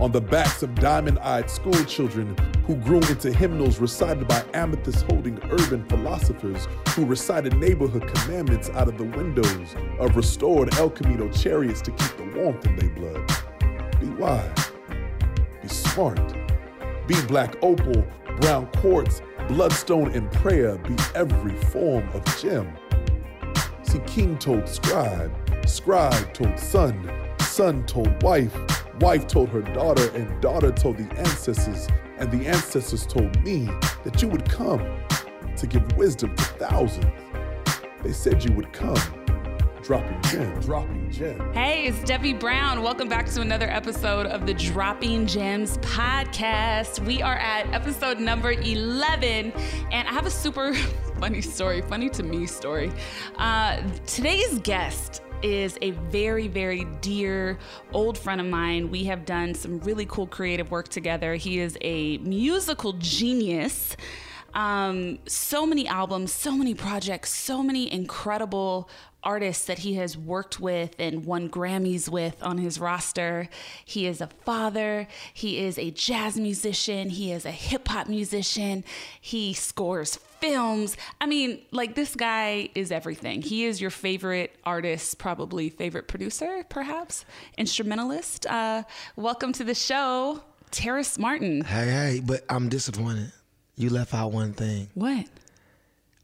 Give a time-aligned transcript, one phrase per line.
[0.00, 5.04] On the backs of diamond eyed school children who grew into hymnals recited by amethyst
[5.10, 11.30] holding urban philosophers who recited neighborhood commandments out of the windows of restored El Camino
[11.30, 14.00] chariots to keep the warmth in their blood.
[14.00, 14.72] Be wise.
[15.62, 16.34] Be smart.
[17.06, 18.04] Be black opal,
[18.40, 20.76] brown quartz, bloodstone, and prayer.
[20.78, 22.76] Be every form of gem.
[23.82, 25.32] See, king told scribe,
[25.66, 28.58] scribe told son, son told wife,
[29.00, 31.88] wife told her daughter, and daughter told the ancestors,
[32.18, 33.68] and the ancestors told me
[34.04, 34.80] that you would come
[35.56, 37.06] to give wisdom to thousands.
[38.02, 38.98] They said you would come,
[39.82, 41.54] dropping gems, dropping gems.
[41.54, 42.82] Hey, it's Devi Brown.
[42.82, 47.04] Welcome back to another episode of the Dropping Gems podcast.
[47.04, 49.52] We are at episode number 11,
[49.90, 50.74] and I have a super
[51.18, 52.92] funny story, funny to me story.
[53.36, 57.58] Uh, today's guest is a very, very dear
[57.92, 58.90] old friend of mine.
[58.90, 61.34] We have done some really cool creative work together.
[61.34, 63.96] He is a musical genius.
[64.54, 68.88] Um, so many albums, so many projects, so many incredible
[69.24, 73.48] artists that he has worked with and won Grammys with on his roster.
[73.84, 78.84] He is a father, he is a jazz musician, he is a hip hop musician,
[79.20, 80.96] he scores films.
[81.20, 83.42] I mean, like this guy is everything.
[83.42, 87.24] He is your favorite artist, probably favorite producer, perhaps,
[87.56, 88.46] instrumentalist.
[88.46, 88.84] Uh,
[89.16, 91.62] welcome to the show, Terrace Martin.
[91.64, 93.32] Hey, hey, but I'm disappointed.
[93.76, 94.88] You left out one thing.
[94.94, 95.26] What?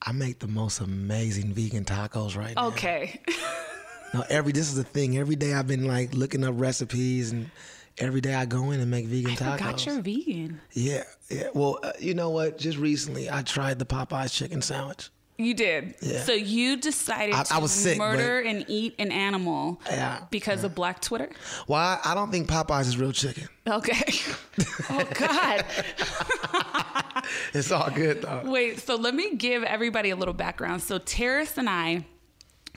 [0.02, 2.68] I make the most amazing vegan tacos right now.
[2.68, 3.20] Okay.
[4.12, 5.18] No, every this is the thing.
[5.18, 7.48] Every day I've been like looking up recipes, and
[7.96, 9.58] every day I go in and make vegan I tacos.
[9.58, 10.60] forgot you're vegan.
[10.72, 11.50] Yeah, yeah.
[11.54, 12.58] Well, uh, you know what?
[12.58, 15.10] Just recently, I tried the Popeyes chicken sandwich.
[15.44, 15.94] You did.
[16.02, 16.20] Yeah.
[16.22, 20.64] So you decided I- to I was sick, murder and eat an animal Yeah, because
[20.64, 21.30] of Black Twitter?
[21.66, 23.48] Well, I, I don't think Popeyes is real chicken.
[23.66, 24.02] Okay.
[24.90, 25.64] oh God.
[27.52, 28.42] It's all good though.
[28.44, 30.82] Wait, so let me give everybody a little background.
[30.82, 32.04] So Terrace and I,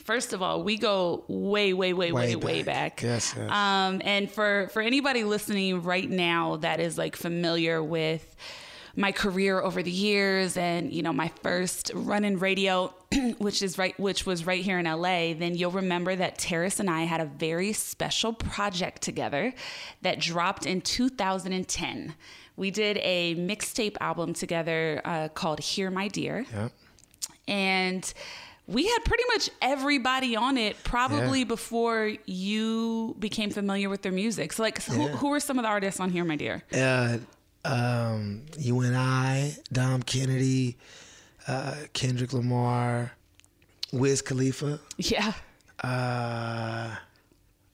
[0.03, 2.97] first of all, we go way, way, way, way, Way way back.
[2.97, 3.03] back.
[3.03, 3.50] Yes, yes.
[3.52, 8.35] Um, and for for anybody listening right now that is like familiar with
[8.95, 12.93] my career over the years and you know my first run in radio
[13.40, 16.90] which is right which was right here in LA then you'll remember that Terrace and
[16.90, 19.53] I had a very special project together
[20.03, 22.13] that dropped in 2010
[22.55, 26.72] we did a mixtape album together uh, called Hear My Dear Yep.
[27.47, 28.13] and
[28.67, 31.46] we had pretty much everybody on it probably Yeah.
[31.46, 34.53] before you became familiar with their music.
[34.53, 36.63] So like so who, who were some of the artists on Here My Dear?
[36.73, 37.17] Uh,
[37.65, 40.77] um, you and I, Dom Kennedy,
[41.47, 43.11] uh, Kendrick Lamar,
[43.91, 44.79] Wiz Khalifa.
[44.97, 45.33] Yeah.
[45.81, 46.95] Uh,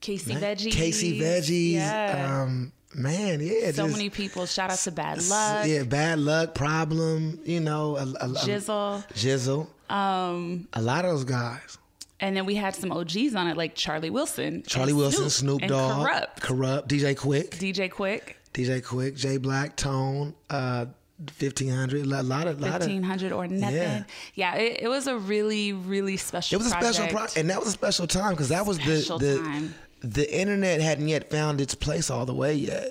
[0.00, 0.42] Casey man.
[0.42, 0.72] Veggies.
[0.72, 1.72] Casey Veggies.
[1.74, 2.42] Yeah.
[2.42, 3.72] Um, man, yeah.
[3.72, 4.46] so just- many people.
[4.46, 5.66] Shout out to Bad Luck.
[5.66, 7.40] Yeah, bad luck, problem.
[7.44, 9.06] You know, a, a, a, Jizzle.
[9.12, 9.66] Jizzle.
[9.92, 11.78] Um, a lot of those guys.
[12.22, 14.62] And then we had some OGs on it, like Charlie Wilson.
[14.66, 16.40] Charlie Wilson, Snoop, and Dogg, Kurupt.
[16.40, 18.34] Kurupt, DJ Quik, DJ Quik.
[18.54, 20.86] DJ Quik, Jay Black, Tone, uh,
[21.28, 22.04] fifteen hundred.
[22.04, 22.88] A lot of, lot of.
[22.88, 23.76] 1500 or nothing.
[23.76, 24.04] Yeah.
[24.34, 27.36] Yeah, it, it was a really, really special It was a special, project.
[27.36, 29.74] and that was a special time because that was Special the the time.
[30.02, 32.88] the internet hadn't yet found its place all the way yet.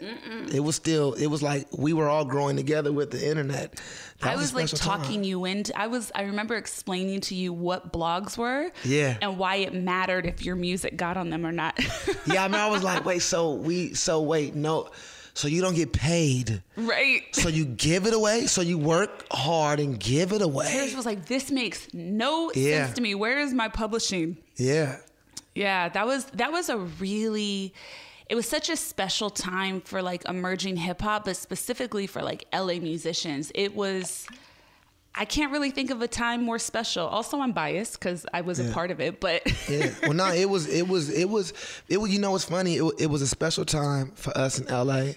[0.54, 1.14] It was still.
[1.14, 3.80] It was like we were all growing together with the internet.
[4.22, 5.02] That I a was like special time.
[5.02, 5.78] talking you into.
[5.80, 6.12] I was.
[6.16, 8.70] I remember explaining to you what blogs were.
[8.84, 9.18] Yeah.
[9.22, 11.80] And why it mattered if your music got on them or not.
[12.28, 14.90] Yeah, I mean, I was like, wait, so we, so wait, no,
[15.40, 17.24] so you don't get paid, right.
[17.32, 20.68] so you give it away, so you work hard and give it away.
[20.70, 22.86] Harris was like, "This makes no Yeah.
[22.86, 23.16] sense to me.
[23.16, 24.98] Where is my publishing?" Yeah,
[25.56, 27.74] Yeah, that was that was a really
[28.30, 32.46] it was such a special time for like emerging hip hop, but specifically for like
[32.54, 33.52] LA musicians.
[33.56, 34.28] It was
[35.20, 37.06] I can't really think of a time more special.
[37.06, 39.92] Also, I'm biased because I was a part of it, but yeah.
[40.04, 41.52] Well, no, it was, it was, it was,
[41.90, 42.10] it was.
[42.12, 42.78] You know, it's funny.
[42.78, 45.12] It, it was a special time for us in LA,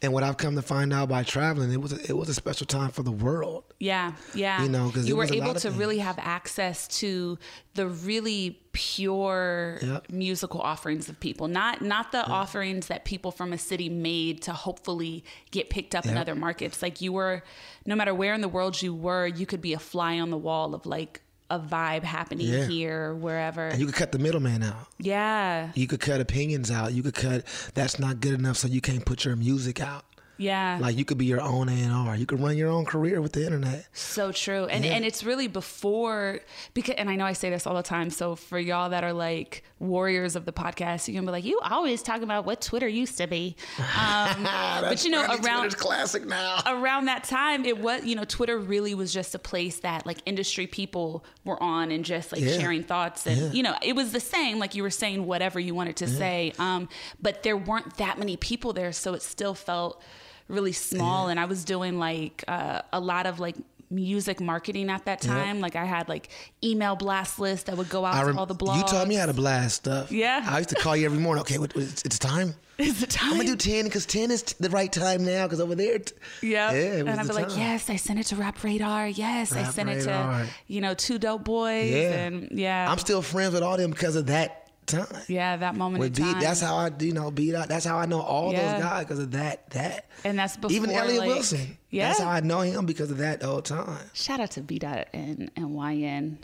[0.00, 2.66] and what I've come to find out by traveling, it was, it was a special
[2.66, 3.64] time for the world.
[3.80, 4.62] yeah, yeah.
[4.62, 5.74] You know, 'cause you it were was a able to things.
[5.76, 7.36] really have access to
[7.78, 10.10] the really pure Yep.
[10.10, 14.52] musical offerings of people, not not the offerings that people from a city made to
[14.52, 16.82] hopefully get picked up in other markets.
[16.82, 17.42] Like you were,
[17.86, 20.36] no matter where in the world you were, you could be a fly on the
[20.36, 22.66] wall of like a vibe happening Yeah.
[22.66, 23.68] here wherever.
[23.68, 24.86] And you could cut the middleman out.
[24.98, 26.92] yeah, You could cut opinions out.
[26.92, 30.04] You could cut that's not good enough, so you can't put your music out.
[30.38, 30.78] Yeah.
[30.80, 32.16] Like you could be your own A and R.
[32.16, 33.86] You could run your own career with the internet.
[33.92, 34.64] So true.
[34.66, 34.92] And Yeah.
[34.92, 36.40] and it's really before
[36.74, 38.10] because and I know I say this all the time.
[38.10, 41.60] So for y'all that are like warriors of the podcast, you can be like, you
[41.62, 43.56] always talk about what Twitter used to be.
[43.78, 44.42] Um,
[44.80, 45.40] but you know, around
[45.70, 46.60] Twitter's classic now.
[46.66, 50.18] around that time it was you know twitter really was just a place that like
[50.26, 52.58] industry people were on and just like Yeah.
[52.58, 53.50] sharing thoughts and Yeah.
[53.52, 56.52] you know it was the same like you were saying whatever you wanted to say
[56.58, 56.88] um
[57.20, 60.00] but there weren't that many people there so it still felt
[60.48, 63.56] really small and i was doing like uh, a lot of like
[63.90, 66.28] music marketing at that time like i had like
[66.62, 69.14] email blast list that would go out I to all the blogs You taught me
[69.14, 70.12] how to blast stuff.
[70.12, 70.44] Yeah.
[70.46, 71.40] I used to call you every morning.
[71.42, 72.54] Okay, what, what- it's, it's time.
[72.78, 75.46] is the time I'm gonna do ten because ten is t- the right time now.
[75.46, 76.12] Because over there, t-
[76.42, 76.70] Yeah.
[76.72, 79.08] yeah, it was and I'd be like, yes, I sent it to Rap Radar.
[79.08, 81.90] Yes, I Rap sent it to, you know, Two Dope Boys.
[81.90, 82.26] Yeah.
[82.26, 82.90] And yeah.
[82.90, 84.57] I'm still friends with all them because of that
[84.88, 85.06] time.
[85.28, 86.40] yeah, that moment With in beat, time.
[86.42, 87.68] that's how I, you know, beat out.
[87.68, 88.72] That's how I know all Yeah.
[88.74, 89.70] those guys because of that.
[89.70, 91.78] That And that's before, even Elliot like- Wilson.
[91.90, 92.08] Yeah.
[92.08, 93.98] that's how I know him because of that the whole time.
[94.14, 96.38] Shout out to B Dot and, and YN.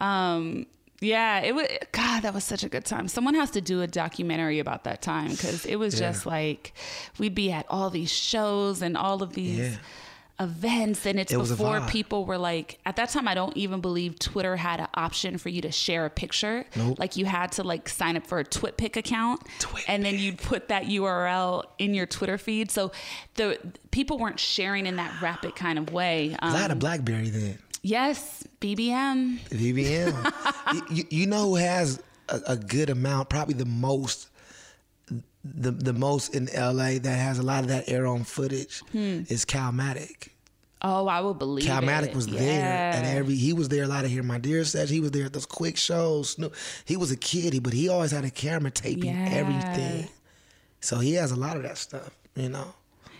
[0.00, 0.66] Um,
[1.00, 3.08] yeah, it was, God, that was such a good time.
[3.08, 6.74] Someone has to do a documentary about that time because it was just like,
[7.18, 9.58] we'd be at all these shows and all of these.
[9.58, 9.76] Yeah.
[10.40, 14.18] Events and it's It before people were like at that time I don't even believe
[14.18, 16.64] Twitter had an option for you to share a picture.
[16.74, 16.98] Nope.
[16.98, 19.84] Like you had to like sign up for a TwitPic account TwitPic.
[19.86, 22.70] and then you'd put that URL in your Twitter feed.
[22.70, 22.90] So
[23.34, 23.58] the
[23.90, 26.36] people weren't sharing in that rapid kind of way.
[26.40, 27.58] 'Cause I had a Um, BlackBerry then.
[27.82, 29.38] yes, BBM.
[29.50, 30.32] VBM.
[30.96, 34.28] you, you, know who has a, a good amount, probably the most,
[35.44, 39.44] the the most in LA that has a lot of that air on footage is
[39.44, 40.32] Calmatic.
[40.82, 41.68] Oh, I would believe it.
[41.68, 42.16] Calmatic it.
[42.16, 43.34] was there at every.
[43.34, 44.22] He was there a lot of here.
[44.22, 44.90] My Dear sets.
[44.90, 46.30] He was there at those quick shows.
[46.30, 46.54] Snoop-
[46.86, 49.28] He was a kid, but he always had a camera taping Yeah.
[49.30, 50.08] everything.
[50.80, 52.74] So he has a lot of that stuff, you know.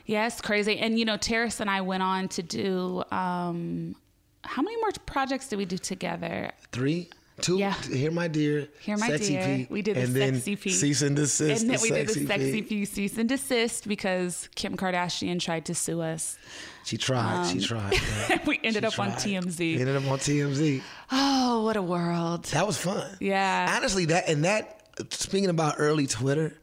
[0.06, 0.78] Yeah, crazy.
[0.78, 3.94] And you know, Terrace and I went on to do um
[4.42, 6.50] how many more projects did we do together?
[6.72, 7.10] Three,
[7.42, 7.74] two, Yeah.
[7.82, 9.44] Hear My Dear, Hear My Sexy Dear.
[9.44, 10.70] P, We did the and then Sexy P.
[10.70, 11.60] Cease and Desist.
[11.60, 12.62] and then we did the Sexy P.
[12.62, 16.38] P cease and desist because Kim Kardashian tried to sue us.
[16.84, 17.46] She tried.
[17.46, 18.40] she um, tried.
[18.46, 19.18] we ended She up on tried.
[19.18, 19.80] TMZ.
[19.80, 20.82] Ended up on TMZ.
[21.12, 22.44] Oh, what a world.
[22.46, 23.16] That was fun.
[23.20, 23.74] Yeah.
[23.76, 24.76] Honestly, that and that.
[25.10, 26.58] Speaking about early Twitter,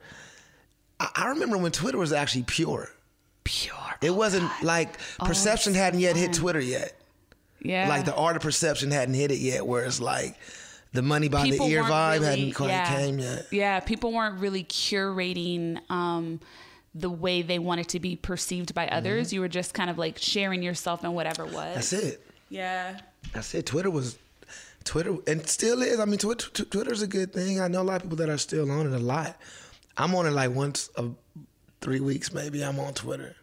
[1.00, 2.90] I, I remember when Twitter was actually pure.
[3.44, 3.96] Pure.
[4.02, 6.34] It wasn't oh, like oh, perception it's hadn't yet hit.
[6.34, 6.94] Twitter yet.
[7.62, 7.90] Yeah.
[7.90, 9.66] Like the art of perception hadn't hit it yet.
[9.66, 10.38] Where it's like
[10.98, 12.96] the money by People the ear vibe really- hadn't quite yeah.
[12.98, 13.46] came yet.
[13.52, 16.40] Yeah, people weren't really curating um,
[16.96, 19.32] the way they wanted to be perceived by others.
[19.32, 21.54] You were just kind of like sharing yourself and whatever was.
[21.54, 21.74] Mm-hmm.
[21.76, 22.26] That's it.
[22.50, 23.00] Yeah.
[23.32, 23.68] That's it.
[23.68, 24.18] Twitter was
[24.86, 26.00] Twitter and still is.
[26.00, 27.62] I mean, Twitter, Tw- Twitter's a good thing.
[27.62, 29.38] I know a lot of people that are still on it a lot.
[29.98, 31.06] I'm on it like once a
[31.82, 32.64] three weeks maybe.
[32.64, 33.36] I'm on Twitter.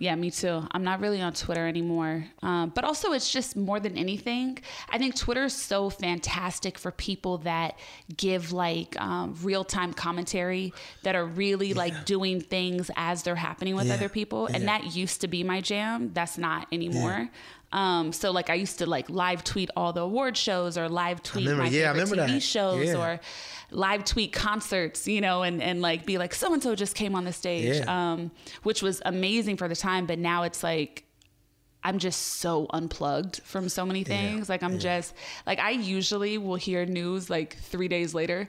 [0.00, 0.62] Yeah, me too.
[0.70, 2.24] I'm not really on Twitter anymore.
[2.42, 4.58] Um, but also, it's just more than anything.
[4.88, 7.76] I think Twitter is so fantastic for people that
[8.16, 13.74] give like um, real time commentary that are really like doing things as they're happening
[13.74, 13.94] with Yeah.
[13.94, 14.46] other people.
[14.46, 14.78] And Yeah.
[14.78, 16.12] that used to be my jam.
[16.14, 17.28] That's not anymore.
[17.70, 21.22] Um, so like I used to like live tweet all the award shows or live
[21.22, 22.42] tweet remember- my yeah, favorite TV that.
[22.42, 22.96] shows Yeah.
[22.96, 23.20] or
[23.70, 27.14] live tweet concerts, you know, and, and like be like, so and so just came
[27.14, 28.12] on the stage, Yeah.
[28.12, 28.30] um,
[28.62, 30.06] which was amazing for the time.
[30.06, 31.04] But now it's like,
[31.84, 34.48] I'm just so unplugged from so many things.
[34.48, 35.14] Like, I'm just,
[35.46, 38.48] like, I usually will hear news like three days later.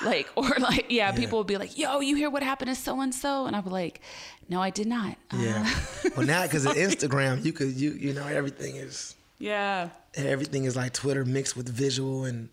[0.04, 3.00] Like, or like, yeah, people will be like, yo, you hear what happened to so
[3.00, 3.46] and so?
[3.46, 4.00] And I'll be like,
[4.48, 5.16] no, I did not.
[5.32, 5.74] Uh, Yeah.
[6.16, 9.88] well, now because of Instagram, you could you you know everything is yeah.
[10.14, 12.48] everything is like Twitter mixed with visual and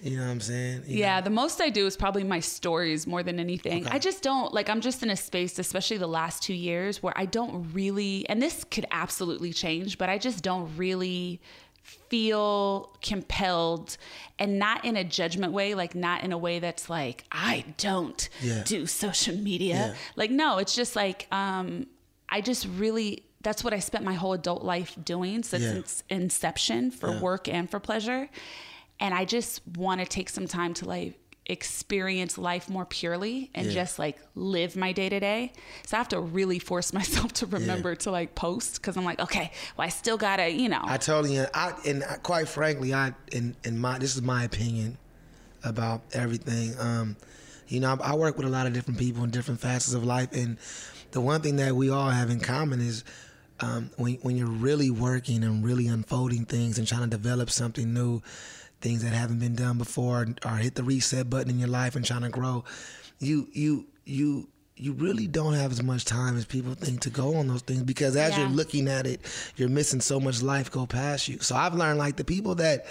[0.00, 0.82] you know what I'm saying.
[0.86, 1.24] You Yeah, know?
[1.24, 3.86] the most I do is probably my stories more than anything.
[3.86, 7.14] I just don't like I'm just in a space especially the last 2 years where
[7.16, 11.40] I don't really and this could absolutely change, but I just don't really
[12.08, 13.96] feel compelled
[14.38, 18.28] and not in a judgment way, like not in a way that's like I don't
[18.40, 18.62] Yeah.
[18.64, 19.74] do social media.
[19.74, 19.94] Yeah.
[20.16, 21.86] Like no, it's just like um
[22.28, 25.74] I just really that's what I spent my whole adult life doing since Yeah.
[25.74, 28.28] its inception for work and for pleasure.
[28.98, 33.66] And I just want to take some time to like experience life more purely and
[33.68, 33.72] Yeah.
[33.74, 35.52] just like live my day to day.
[35.86, 39.20] So I have to really force myself to remember to like post because I'm like,
[39.20, 40.82] okay, well, I still gotta, you know.
[40.84, 44.98] I totally I and I- quite frankly, I in in my this is my opinion
[45.64, 46.74] about everything.
[46.78, 47.16] Um,
[47.68, 50.04] you know, I, I work with a lot of different people in different facets of
[50.04, 50.56] life, and
[51.12, 53.02] the one thing that we all have in common is
[53.60, 57.92] um, when when you're really working and really unfolding things and trying to develop something
[57.94, 58.22] new,
[58.80, 62.04] things that haven't been done before, or hit the reset button in your life and
[62.04, 62.64] trying to grow,
[63.18, 67.36] you you you you really don't have as much time as people think to go
[67.36, 69.20] on those things because as you're looking at it,
[69.56, 71.38] you're missing so much life go past you.
[71.40, 72.84] So I've learned like the people that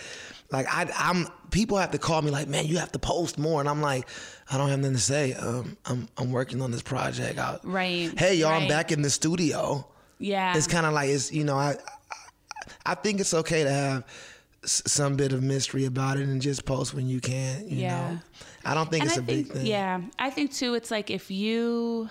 [0.51, 3.59] like I I'm people have to call me like, man, you have to post more.
[3.59, 4.07] And I'm like,
[4.51, 5.33] I don't have nothing to say.
[5.33, 7.37] Um I'm I'm working on this project.
[7.37, 9.87] I, Right, Hey y'all, I'm back in the studio.
[10.17, 10.57] yeah.
[10.57, 14.03] It's kind of like it's you know I, I I think it's okay to have
[14.65, 17.69] some bit of mystery about it and just post when you can.
[17.69, 18.09] You Yeah.
[18.11, 18.19] know,
[18.65, 19.65] I don't think and it's I a think, big thing.
[19.67, 20.73] Yeah, I think too.
[20.73, 22.09] It's like if you,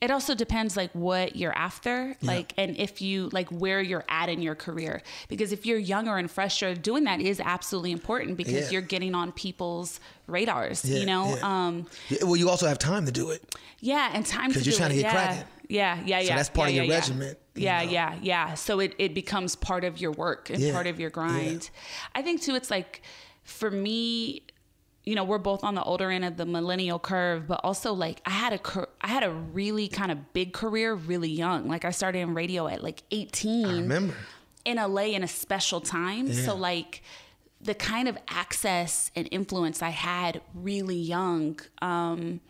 [0.00, 4.28] it also depends like what you're after, like, and if you like where you're at
[4.30, 5.02] in your career.
[5.28, 8.70] Because if you're younger and fresher, doing that is absolutely important because Yeah.
[8.70, 10.84] you're getting on people's radars.
[10.84, 11.66] Yeah, you know, yeah.
[11.66, 13.42] um, Yeah, well, you also have time to do it.
[13.80, 14.96] yeah, and time to 'Cause you're trying it.
[14.96, 15.26] to get yeah.
[15.26, 15.44] cracking.
[15.70, 16.28] Yeah, yeah, yeah.
[16.28, 17.90] So that's part yeah, of your yeah, regiment, you Yeah, know?
[17.90, 18.54] yeah, yeah.
[18.54, 21.70] So it, it becomes part of your work and Yeah, part of your grind.
[22.14, 23.02] I think too, it's like
[23.44, 24.42] for me,
[25.04, 28.20] you know, we're both on the older end of the millennial curve, but also like
[28.26, 31.68] I had a cur- I had a really kind of big career really young.
[31.68, 34.14] Like I started in radio at like 18 I remember.
[34.64, 36.32] in LA in a special time.
[36.32, 37.02] So like
[37.62, 42.40] the kind of access and influence I had really young, um,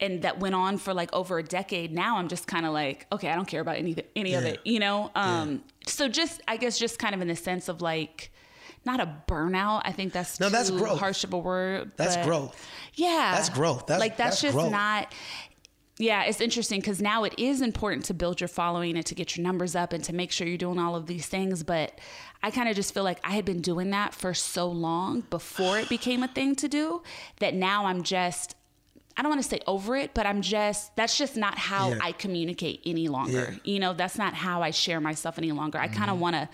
[0.00, 1.92] and that went on for like over a decade.
[1.92, 4.60] Now I'm just kind of like, okay, I don't care about any any of it,
[4.64, 5.10] you know.
[5.14, 8.32] Um, So just I guess just kind of in the sense of like.
[8.84, 9.82] Not a burnout.
[9.84, 11.00] I think that's No, that's growth.
[11.00, 11.90] harsh of a word.
[11.96, 12.54] That's growth.
[12.94, 13.86] Yeah, That's growth.
[13.88, 14.70] That's- like that's, that's just growth.
[14.70, 15.12] not
[15.98, 19.34] yeah, it's interesting because now it is important to build your following and to get
[19.36, 21.62] your numbers up and to make sure you're doing all of these things.
[21.62, 21.98] But
[22.42, 25.78] I kind of just feel like I had been doing that for so long before
[25.78, 27.02] it became a thing to do
[27.40, 28.55] that now I'm just,
[29.16, 31.98] I don't want to say over it, but I'm just, that's just not how Yeah.
[32.02, 33.50] I communicate any longer.
[33.52, 33.58] Yeah.
[33.72, 35.78] You know, that's not how I share myself any longer.
[35.78, 35.96] I Mm-hmm.
[35.98, 36.48] kind of want to.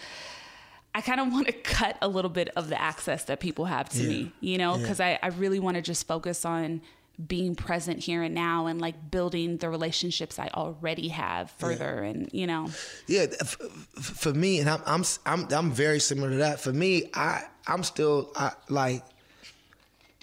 [0.94, 3.88] I kind of want to cut a little bit of the access that people have
[3.90, 4.08] to Yeah.
[4.08, 4.82] me, you know, Yeah.
[4.82, 6.82] because I, I really want to just focus on
[7.26, 12.28] being present here and now and like building the relationships I already have further and,
[12.32, 12.68] you know,
[13.06, 16.60] Yeah, f- f- for me, and I'm I'm I'm I'm very similar to that.
[16.60, 19.02] For me, I I'm still I, like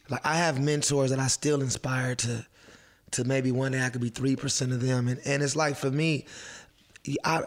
[0.09, 2.45] like I have mentors that I still inspire to
[3.11, 5.75] to maybe one day I could be three percent of them, and and it's like
[5.75, 6.25] for me,
[7.23, 7.41] I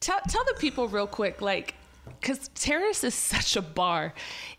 [0.00, 1.74] tell, tell the people real quick, like,
[2.20, 4.12] because Terrace is such a bar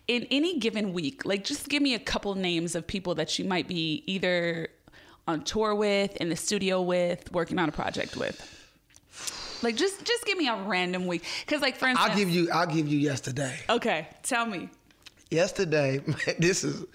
[0.08, 1.26] in any given week.
[1.26, 4.70] Like, just give me a couple names of people that you might be either
[5.28, 8.50] on tour with, in the studio with, working on a project with.
[9.62, 11.24] Like, just just give me a random week.
[11.46, 13.58] Because, like, for instance, I'll give you I'll give you yesterday.
[13.70, 14.70] Okay, tell me.
[15.34, 16.00] Yesterday,
[16.38, 16.86] this is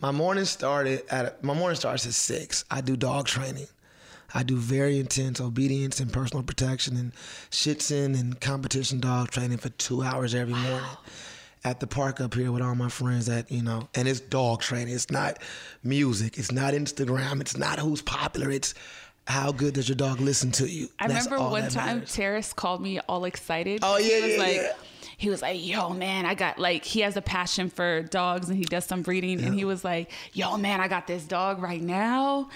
[0.00, 2.64] my morning started at my morning starts at six.
[2.70, 3.68] I do dog training.
[4.34, 7.12] I do very intense obedience and personal protection and
[7.50, 10.90] Schutzhund and competition dog training for two hours every morning
[11.64, 14.60] at the park up here with all my friends that you know and it's dog
[14.60, 15.42] training it's not
[15.82, 18.74] music it's not instagram it's not who's popular it's
[19.28, 20.88] how good does your dog listen to you?
[20.98, 22.14] I That's remember all one time matters.
[22.14, 23.80] Terrace called me all excited.
[23.82, 24.72] Oh, yeah, was yeah, like, yeah.
[25.18, 28.56] He was like, yo, man, I got like, he has a passion for dogs and
[28.56, 29.42] he does some breeding.
[29.42, 32.48] And he was like, yo, man, I got this dog right now.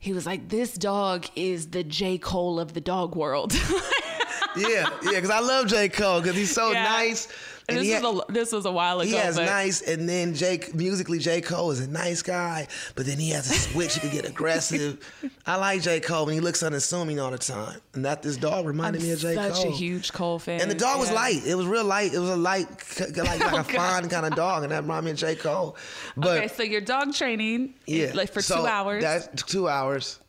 [0.00, 2.16] He was like, this dog is the J.
[2.16, 3.52] Cole of the dog world.
[4.56, 5.88] yeah, yeah, because I love J.
[5.90, 6.84] Cole because he's so Yeah.
[6.84, 7.28] nice.
[7.68, 9.10] And And this, he, was a, this was a while ago.
[9.10, 11.42] he has but nice, and then Jake musically J.
[11.42, 13.94] Cole is a nice guy, but then he has a switch.
[13.94, 14.98] he can get aggressive.
[15.46, 16.00] I like J.
[16.00, 19.12] Cole when he looks unassuming all the time, and that this dog reminded I'm me
[19.12, 19.34] of J.
[19.34, 19.68] such Cole.
[19.68, 20.62] a huge Cole fan.
[20.62, 21.46] and the dog was light.
[21.46, 22.14] It was real light.
[22.14, 22.68] It was a light,
[23.00, 25.34] like, oh like Oh, a fine kind of dog, and that reminded me of J.
[25.36, 25.76] Cole.
[26.16, 29.02] But okay, so you're dog training, yeah, like for so two hours.
[29.02, 30.20] That's two hours.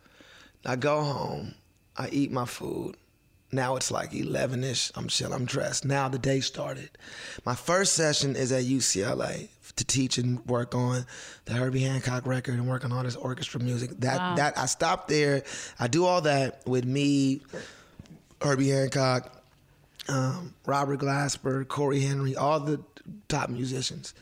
[0.66, 1.54] I go home.
[1.96, 2.98] I eat my food.
[3.52, 4.92] Now it's like 11 ish.
[4.96, 5.34] I'm chill.
[5.34, 5.84] I'm dressed.
[5.86, 6.90] Now the day started.
[7.46, 11.06] My first session is at UCLA to teach and work on
[11.46, 13.92] the Herbie Hancock record and work on all this orchestra music.
[14.00, 15.44] That that I stopped there.
[15.80, 17.42] I do all that with me,
[18.42, 19.44] Herbie Hancock,
[20.08, 22.82] um, Robert Glasper, Corey Henry, all the
[23.28, 24.14] top musicians.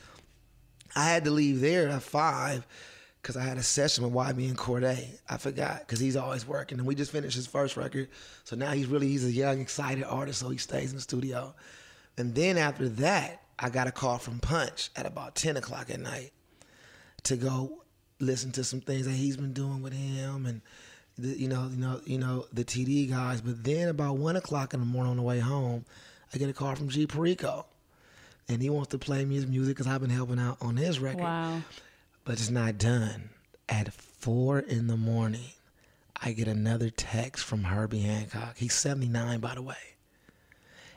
[0.95, 2.65] I had to leave there at five
[3.27, 5.05] because I had a session with YBN Cordae.
[5.27, 8.07] I forgot because he's always working, and we just finished his first record.
[8.45, 11.53] So now he's really he's a young, excited artist, so he stays in the studio.
[12.17, 15.99] And then after that, I got a call from Punch at about ten o'clock at
[15.99, 16.31] night
[17.23, 17.83] to go
[18.21, 20.61] listen to some things that he's been doing with him and.
[21.19, 23.41] The, you know, you know, you know the TDE guys.
[23.41, 25.83] But then about one o'clock in the morning on the way home,
[26.31, 27.65] I get a call from G Perico,
[28.47, 30.99] and he wants to play me his music because I've been helping out on his
[30.99, 31.59] record wow.
[32.27, 33.29] But it's not done.
[33.69, 35.49] At four in the morning,
[36.21, 38.57] I get another text from Herbie Hancock.
[38.57, 39.75] He's 79, by the way.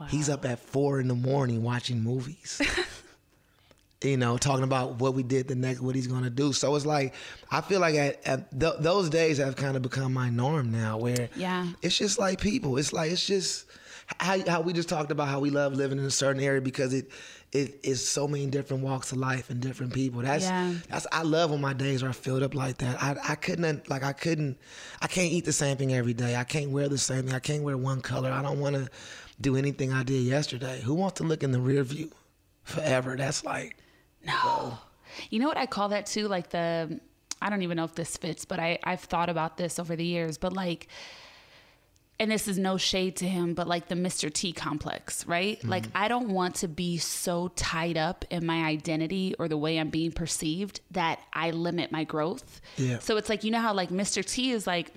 [0.09, 2.61] He's up at four in the morning watching movies.
[4.03, 6.53] you know, talking about what we did the next, what he's gonna do.
[6.55, 7.13] So it's like,
[7.51, 10.97] I feel like at, at th- those days have kind of become my norm now,
[10.97, 11.69] where Yeah.
[11.83, 12.79] it's just like people.
[12.79, 13.67] It's like it's just
[14.19, 16.95] how, how we just talked about how we love living in a certain area because
[16.95, 17.11] it
[17.53, 20.23] it is so many different walks of life and different people.
[20.23, 20.75] That's Yeah.
[20.89, 23.03] that's I love when my days are filled up like that.
[23.03, 24.59] I I couldn't like I couldn't
[25.03, 26.37] I can't eat the same thing every day.
[26.37, 27.35] I can't wear the same thing.
[27.35, 28.31] I can't wear one color.
[28.31, 28.89] I don't want to
[29.41, 30.81] do anything I did yesterday.
[30.83, 32.11] Who wants to look in the rear view
[32.63, 33.17] forever?
[33.17, 33.77] That's like
[34.25, 34.79] No.
[35.31, 36.29] You know what I call that too?
[36.29, 37.01] Like the,
[37.43, 40.05] I don't even know if this fits, but I, I've thought about this over the
[40.05, 40.87] years, but like,
[42.21, 44.31] and this is no shade to him, but like the Mr.
[44.33, 45.59] T complex, right?
[45.59, 45.71] Mm-hmm.
[45.71, 49.79] Like, I don't want to be so tied up in my identity or the way
[49.79, 52.61] I'm being perceived that I limit my growth.
[52.77, 52.99] Yeah.
[52.99, 54.23] So it's like, you know how like Mr.
[54.23, 54.93] T is like,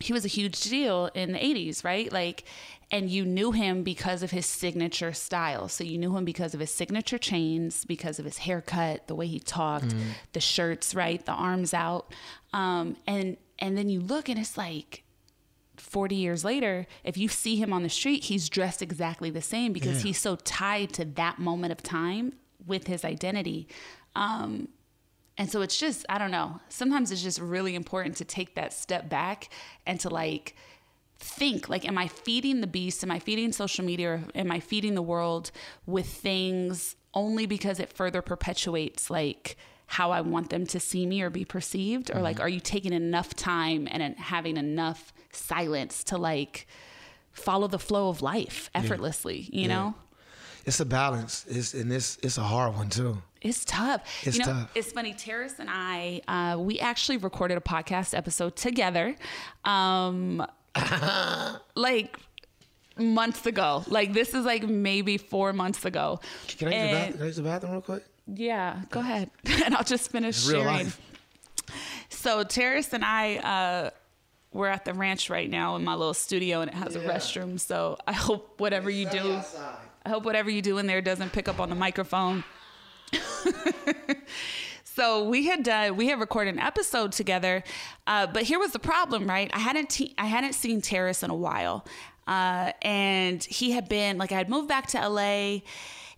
[0.00, 2.12] he was a huge deal in the 80s, right?
[2.12, 2.44] Like,
[2.90, 5.66] and you knew him because of his signature style.
[5.68, 9.26] So you knew him because of his signature chains, because of his haircut, the way
[9.26, 9.94] he talked,
[10.32, 11.24] the shirts, right?
[11.24, 12.12] The arms out.
[12.52, 15.04] Um, and, and then you look and it's like,
[15.90, 19.72] 40 years later, if you see him on the street, he's dressed exactly the same
[19.72, 20.02] because Yeah.
[20.08, 23.66] he's so tied to that moment of time with his identity.
[24.14, 24.68] Um,
[25.36, 26.60] and so it's just, I don't know.
[26.68, 29.48] Sometimes it's just really important to take that step back
[29.84, 30.54] and to like
[31.18, 33.02] think like, am I feeding the beast?
[33.02, 34.10] Am I feeding social media?
[34.10, 35.50] Or am I feeding the world
[35.86, 41.20] with things only because it further perpetuates like how I want them to see me
[41.20, 42.12] or be perceived?
[42.14, 46.66] Or like, are you taking enough time and having enough silence to like
[47.32, 49.94] follow the flow of life effortlessly, you know?
[50.66, 51.46] it's a balance.
[51.48, 53.22] It's and it's it's a hard one too.
[53.40, 54.02] It's tough.
[54.22, 54.70] It's you know, tough.
[54.74, 55.14] it's funny.
[55.14, 59.16] Terrace and I, uh, we actually recorded a podcast episode together,
[59.64, 60.46] um,
[61.74, 62.18] like
[62.98, 63.82] months ago.
[63.88, 66.20] Like this is like maybe four months ago.
[66.48, 67.12] Can I use, the And- bathroom?
[67.14, 68.04] Can I use the bathroom real quick?
[68.32, 69.30] yeah, go ahead,
[69.64, 70.92] and I'll just finish It's sharing.
[72.10, 73.90] So Terrace and I, uh,
[74.52, 77.58] we're at the ranch right now in my little studio, and it has a restroom.
[77.58, 79.40] So I hope whatever you do,
[80.04, 82.42] I hope whatever you do in there doesn't pick up on the microphone.
[84.84, 87.62] so we had done, we had recorded an episode together,
[88.06, 89.50] uh, but here was the problem, right?
[89.54, 91.84] I hadn't te- I hadn't seen Terrace in a while,
[92.26, 95.60] uh, and he had been like I had moved back to LA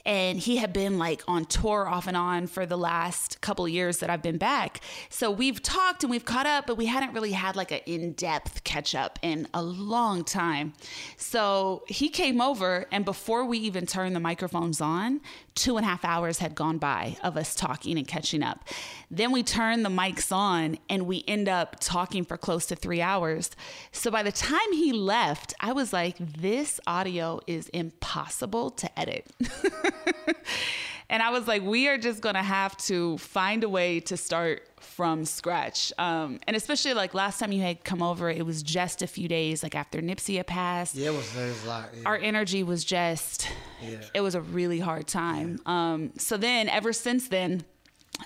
[0.04, 3.98] and he had been like on tour off and on for the last couple years
[3.98, 4.80] that I've been back.
[5.08, 8.64] So we've talked and we've caught up, but we hadn't really had like an in-depth
[8.64, 10.72] catch up in a long time.
[11.16, 15.20] So he came over and before we even turned the microphones on,
[15.54, 18.64] two and a half hours had gone by of us talking and catching up.
[19.10, 23.02] Then we turn the mics on and we end up talking for close to three
[23.02, 23.50] hours.
[23.92, 29.26] So by the time he left, I was like, this audio is impossible to edit.
[31.08, 34.68] and I was like, we are just gonna have to find a way to start
[34.80, 35.92] from scratch.
[35.98, 39.28] Um, and especially like last time you had come over, it was just a few
[39.28, 40.94] days like after Nipsey had passed.
[40.94, 41.88] Yeah, it was, it was a lot.
[41.94, 42.02] Yeah.
[42.06, 43.48] Our energy was just,
[43.82, 43.98] Yeah.
[44.14, 45.58] it was a really hard time.
[45.66, 47.64] Um, so then, ever since then,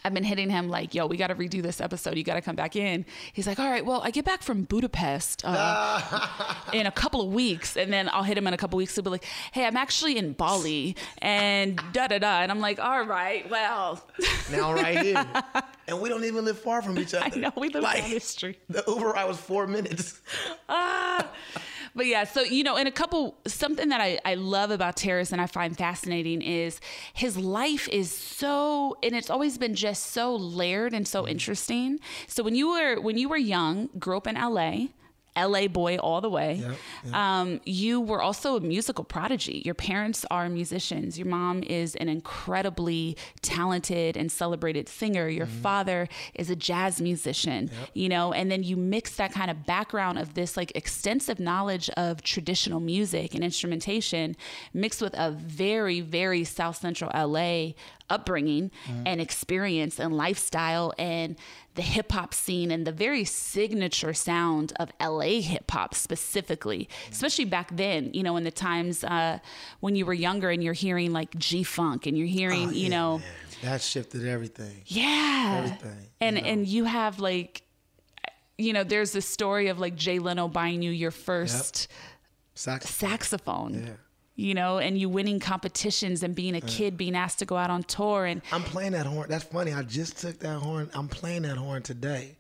[0.05, 2.17] I've been hitting him like, yo, we got to redo this episode.
[2.17, 3.05] You got to come back in.
[3.33, 7.33] He's like, all right, well, I get back from Budapest uh, in a couple of
[7.33, 7.77] weeks.
[7.77, 8.95] And then I'll hit him in a couple of weeks.
[8.95, 12.41] He'll be like, hey, I'm actually in Bali and da da da.
[12.41, 14.07] And I'm like, all right, well,
[14.51, 15.27] now right here.
[15.89, 17.31] And we don't even live far from each other.
[17.33, 18.59] I know we live Like, down the street.
[18.69, 20.21] The Uber ride was four minutes.
[21.97, 25.33] But yeah, so you know, in a couple, something that I, I love about Terrace
[25.33, 26.79] and I find fascinating is
[27.15, 31.31] his life is so, and it's always been just so layered and so mm-hmm.
[31.31, 31.99] interesting.
[32.29, 34.89] So when you were when you were young, grew up in LA.
[35.37, 36.55] LA boy all the way.
[37.05, 39.63] Yep, Um, you were also a musical prodigy.
[39.65, 41.19] Your parents are musicians.
[41.19, 45.29] Your mom is an incredibly talented and celebrated singer.
[45.29, 49.67] Your father is a jazz musician, you know, and then you mix that kind of
[49.67, 54.37] background of this like extensive knowledge of traditional music and instrumentation
[54.73, 57.73] mixed with a very, very South Central LA
[58.09, 58.71] upbringing
[59.05, 61.37] and experience and lifestyle and
[61.75, 67.45] the hip hop scene and the very signature sound of LA hip hop specifically, especially
[67.45, 69.39] back then, you know, in the times uh,
[69.81, 72.85] when you were younger and you're hearing like G Funk and you're hearing, Oh, you
[72.85, 73.27] yeah, know, man.
[73.63, 74.83] That shifted everything.
[74.87, 75.63] yeah.
[75.65, 76.49] Everything, And you know.
[76.49, 77.63] and you have like
[78.59, 81.89] you know, there's this story of like Jay Leno buying you your first
[82.55, 83.75] Sax- saxophone.
[83.87, 83.93] Yeah.
[84.39, 87.71] You know, and you winning competitions and being a kid being asked to go out
[87.71, 89.31] on tour and I'm playing that horn.
[89.31, 89.73] That's funny.
[89.73, 90.91] I just took that horn.
[90.95, 92.37] I'm playing that horn today.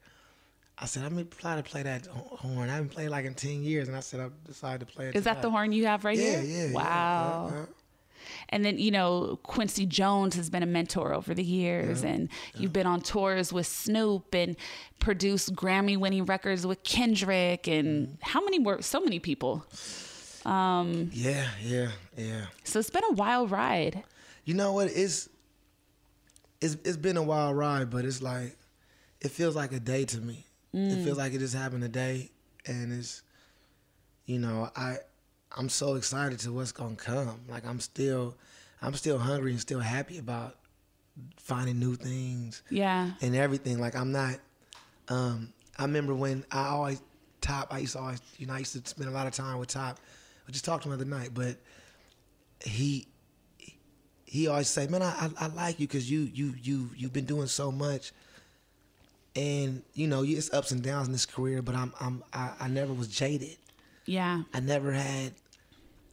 [0.79, 2.69] I said, I'm gonna try to play that horn.
[2.69, 3.89] I haven't played like in 10 years.
[3.89, 5.17] And I said, I decided to play it.
[5.17, 6.43] is that the horn you have right Yeah, here?
[6.43, 6.73] yeah, yeah.
[6.75, 7.51] Wow.
[7.55, 7.67] Uh, uh.
[8.51, 12.73] And then, you know, Quincy Jones has been a mentor over the years, and you've
[12.73, 14.57] been on tours with Snoop and
[14.99, 18.15] produced Grammy winning records with Kendrick, and Mm-hmm.
[18.23, 18.83] how many more?
[18.83, 19.65] So many people.
[20.47, 22.47] Yeah, yeah, yeah.
[22.65, 24.03] So it's been a wild ride.
[24.45, 24.89] You know what?
[24.89, 25.29] It's
[26.61, 28.57] it's it's been a wild ride, but it's like
[29.21, 30.47] it feels like a day to me.
[30.73, 32.31] It feels like it just happened today,
[32.67, 33.23] and it's
[34.27, 34.99] you know I
[35.57, 37.41] I'm so excited to what's gonna come.
[37.49, 38.37] Like I'm still
[38.83, 40.57] I'm still hungry and still happy about
[41.39, 43.13] finding new things Yeah.
[43.23, 43.79] and everything.
[43.81, 44.37] Like I'm not.
[45.09, 47.01] Um, I remember when I always
[47.41, 47.73] Top.
[47.73, 49.69] I used to always, you know, I used to spend a lot of time with
[49.69, 50.01] Top.
[50.49, 51.57] I just talked to him the other night, but
[52.65, 53.09] he
[54.25, 57.25] he always say, "Man, I I, I like you because you you you you've been
[57.25, 58.13] doing so much."
[59.35, 62.69] And you know, it's ups and downs in this career, but I'm I'm I, I
[62.69, 63.57] never was jaded.
[64.07, 64.43] Yeah.
[64.55, 65.33] I never had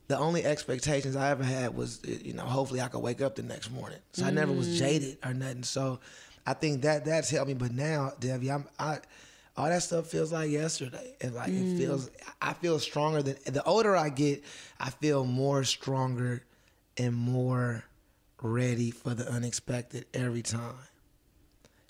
[0.07, 3.35] the only expectations I ever had was eh, you know hopefully I could wake up
[3.35, 3.99] the next morning.
[4.13, 4.77] So I never was mm.
[4.77, 5.63] jaded or nothing.
[5.63, 5.99] So
[6.45, 7.53] I think that that's helped me.
[7.53, 8.99] But now, Devi, I'm I
[9.55, 11.15] all that stuff feels like yesterday.
[11.21, 11.77] And like it mm.
[11.77, 12.09] feels
[12.41, 14.43] I feel stronger than the older I get,
[14.79, 16.43] I feel more stronger
[16.97, 17.83] and more
[18.41, 20.75] ready for the unexpected every time.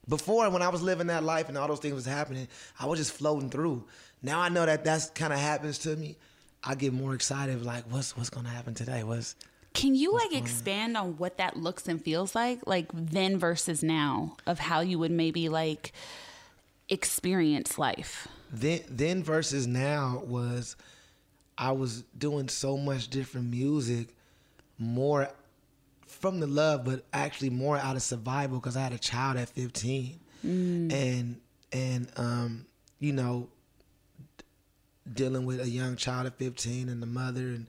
[0.08, 2.99] Before, when I was living that life and all those things was happening, I was
[2.99, 3.86] just floating through.
[4.21, 6.17] Now I know that that's kind of happens to me.
[6.63, 9.04] I get more excited, like what's what's gonna happen today?
[9.04, 9.36] What's
[9.73, 14.36] Can you like expand on what that looks and feels like, like then versus now,
[14.45, 15.93] of how you would maybe like
[16.93, 18.27] experience life?
[18.53, 20.75] then then versus now was
[21.58, 24.10] I was doing so much different music,
[24.77, 25.29] more
[26.08, 29.49] from the love, but actually more out of survival because I had a child at
[29.49, 30.19] 15,
[30.91, 32.65] and and um,
[32.99, 33.49] you know,
[34.38, 34.43] d-
[35.12, 37.67] dealing with a young child at 15 and the mother and.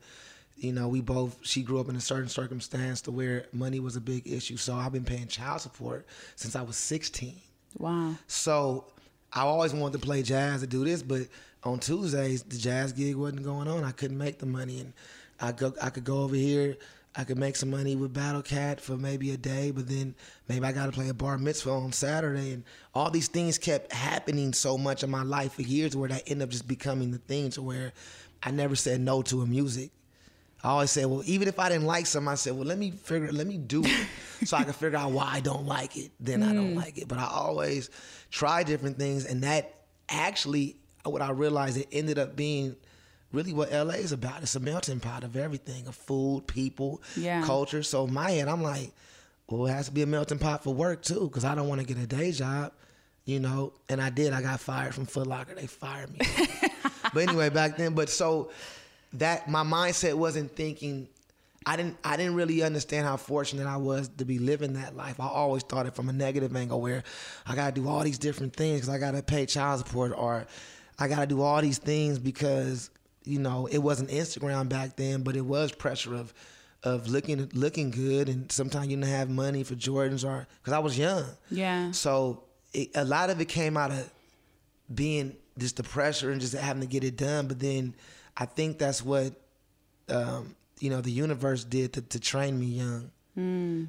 [0.57, 1.37] You know, we both.
[1.41, 4.55] She grew up in a certain circumstance to where money was a big issue.
[4.55, 6.07] So I've been paying child support
[6.37, 7.35] since I was 16.
[7.77, 8.15] Wow.
[8.27, 8.85] So
[9.35, 11.27] I always wanted to play jazz to do this, but
[11.63, 13.83] on Tuesdays the jazz gig wasn't going on.
[13.83, 14.93] I couldn't make the money, and
[15.39, 16.77] I go I could go over here.
[17.17, 20.15] I could make some money with Battle Cat for maybe a day, but then
[20.49, 23.91] maybe I got to play a bar mitzvah on Saturday, and all these things kept
[23.93, 27.17] happening so much in my life for years, where that ended up just becoming the
[27.19, 27.93] thing to where
[28.43, 29.91] I never said no to a music.
[30.63, 32.89] I always said, well, even if I didn't like something, I said, well, let me
[32.89, 34.07] figure, let me do it,
[34.45, 36.11] so I can figure out why I don't like it.
[36.19, 36.77] Then I don't mm.
[36.77, 37.07] like it.
[37.07, 37.91] But I always
[38.35, 39.73] try different things, and that
[40.09, 42.75] actually, what I realized, it ended up being
[43.31, 44.41] really what LA is about.
[44.41, 47.41] It's a melting pot of everything, of food, people, Yeah.
[47.43, 47.81] culture.
[47.81, 48.91] So in my head, I'm like,
[49.47, 51.79] well, it has to be a melting pot for work too, because I don't want
[51.79, 52.73] to get a day job,
[53.23, 53.71] you know.
[53.87, 54.33] And I did.
[54.33, 55.55] I got fired from Foot Locker.
[55.55, 56.19] They fired me.
[57.13, 58.51] but anyway, back then, but so
[59.13, 61.07] that my mindset wasn't thinking
[61.65, 65.19] I didn't I didn't really understand how fortunate I was to be living that life.
[65.19, 67.03] I always thought it from a negative angle where
[67.45, 68.81] I gotta do all these different things.
[68.81, 70.45] Because I gotta pay child support or
[70.99, 72.91] I gotta do all these things because
[73.23, 76.33] you know it wasn't Instagram back then, but it was pressure of
[76.83, 80.79] of looking looking good, and sometimes you didn't have money for Jordans or because I
[80.79, 81.25] was young.
[81.49, 81.91] Yeah.
[81.91, 84.09] So it, a lot of it came out of
[84.93, 87.47] being just the pressure and just having to get it done.
[87.47, 87.95] But then
[88.37, 89.33] I think that's what
[90.09, 93.11] um, you know the universe did to, to train me young.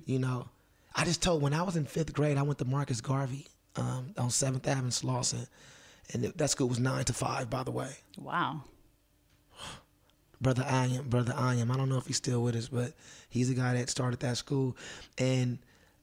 [0.06, 0.48] You know,
[0.94, 3.46] I just told when I was in fifth grade, I went to Marcus Garvey
[3.76, 5.46] um, on Seventh Avenue, Slauson,
[6.12, 7.90] and that school was nine to five, by the way.
[8.18, 8.62] Wow.
[10.40, 11.70] Brother Ayam, Brother Ayam.
[11.70, 12.92] I don't know if he's still with us, but
[13.28, 14.76] he's the guy that started that school.
[15.18, 15.58] And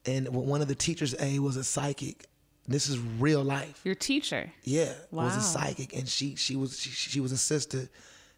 [0.06, 2.26] and one of the teachers, A, was a psychic.
[2.66, 3.80] This is real life.
[3.84, 4.50] Your teacher.
[4.62, 5.24] Yeah, wow.
[5.24, 7.88] was a psychic, and she she was she, she was a sister.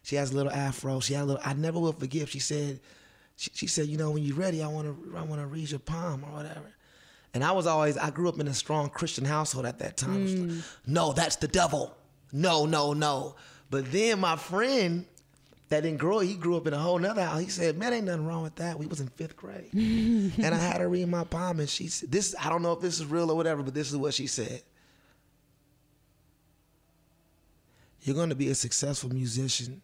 [0.07, 1.01] She has a little afro.
[1.01, 1.41] She had a little.
[1.43, 2.29] I never will forgive.
[2.29, 2.79] She said,
[3.35, 5.69] she, she said, you know, when you're ready, I want to I want to read
[5.69, 6.73] your palm or whatever.
[7.33, 10.23] And I was always I grew up in a strong Christian household at that time.
[10.23, 10.63] Was like, mm.
[10.85, 11.93] no, that's the devil.
[12.31, 13.35] No, no, no.
[13.69, 15.05] But then my friend
[15.67, 17.41] that didn't grow, he grew up in a whole nother house.
[17.41, 18.79] He said, man, ain't nothing wrong with that.
[18.79, 19.73] We was in fifth grade.
[19.73, 22.79] and I had her read my palm and she said, this, I don't know if
[22.79, 24.61] this is real or whatever, but this is what she said.
[28.03, 29.81] You're going to be a successful musician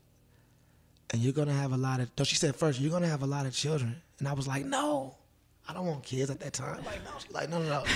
[1.12, 3.10] and you're going to have a lot of, no, she said first, you're going to
[3.10, 4.02] have a lot of children.
[4.20, 5.16] And I was like, no,
[5.68, 6.84] I don't want kids at that time.
[6.86, 7.84] Like, no, she's like, no, no, no.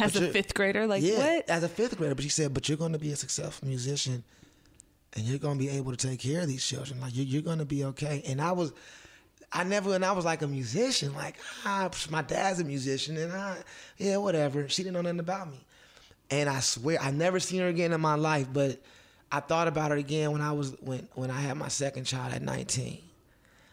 [0.00, 1.50] As But a fifth grader, like yeah, what?
[1.50, 2.14] as a fifth grader.
[2.14, 4.22] But she said, but you're going to be a successful musician,
[5.14, 7.00] and you're going to be able to take care of these children.
[7.00, 8.22] Like you, you're going to be okay.
[8.28, 8.72] And I was,
[9.52, 11.14] I never, and I was like a musician.
[11.14, 13.56] Like ah, my dad's a musician, and I,
[13.96, 14.68] yeah, whatever.
[14.68, 15.58] She didn't know nothing about me.
[16.30, 18.46] And I swear, I never seen her again in my life.
[18.52, 18.80] But
[19.30, 22.32] I thought about her again when I was when when I had my second child
[22.32, 22.98] at 19.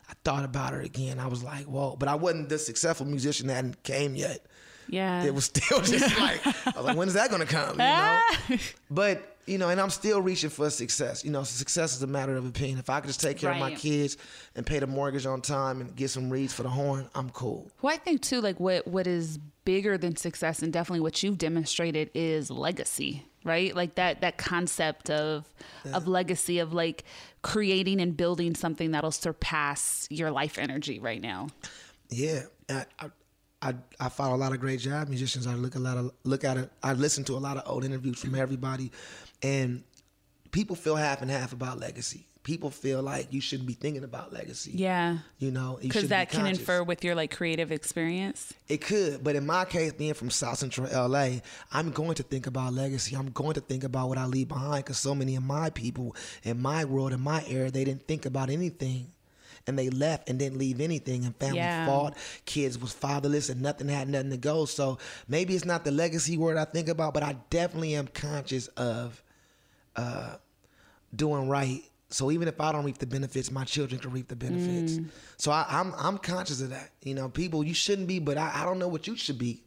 [0.09, 1.19] I thought about her again.
[1.19, 1.95] I was like, whoa.
[1.97, 4.45] But I wasn't the successful musician that hadn't came yet
[4.87, 5.23] Yeah.
[5.23, 7.71] it was still just like I was like, when's that gonna come?
[7.71, 8.57] You know?
[8.91, 11.23] but you know, and I'm still reaching for success.
[11.23, 12.79] You know, success is a matter of opinion.
[12.79, 14.17] If I could just take care of my kids
[14.55, 17.69] and pay the mortgage on time and get some reeds for the horn, I'm cool.
[17.81, 21.37] Well, I think too, like what what is bigger than success, and definitely what you've
[21.37, 23.75] demonstrated is legacy, right?
[23.75, 25.45] Like that that concept of
[25.93, 27.03] of legacy of like
[27.41, 31.47] creating and building something that'll surpass your life energy right now.
[32.09, 33.09] Yeah, I, I,
[33.61, 35.47] I, I follow a lot of great jazz musicians.
[35.47, 36.71] I look a lot of look at it.
[36.83, 38.91] I listen to a lot of old interviews from everybody,
[39.45, 39.83] and
[40.51, 42.25] people feel half and half about legacy.
[42.43, 44.71] People feel like you shouldn't be thinking about legacy.
[44.75, 45.17] Yeah.
[45.39, 48.53] you know, Because that be can infer with your like creative experience.
[48.67, 51.39] It could, but in my case, being from South Central LA,
[51.73, 53.15] I'm going to think about legacy.
[53.15, 56.15] I'm going to think about what I leave behind because so many of my people
[56.43, 59.07] in my world, in my era, they didn't think about anything.
[59.67, 61.87] And they left and didn't leave anything, and family Yeah.
[61.87, 62.15] fought.
[62.45, 64.65] Kids was fatherless, and nothing had nothing to go.
[64.65, 68.67] So maybe it's not the legacy word I think about, but I definitely am conscious
[68.77, 69.23] of
[69.95, 70.35] uh,
[71.15, 71.81] doing right.
[72.09, 74.99] So even if I don't reap the benefits, my children can reap the benefits.
[75.37, 76.91] So I, I'm I'm conscious of that.
[77.03, 79.61] You know, people you shouldn't be, but I, I don't know what you should be.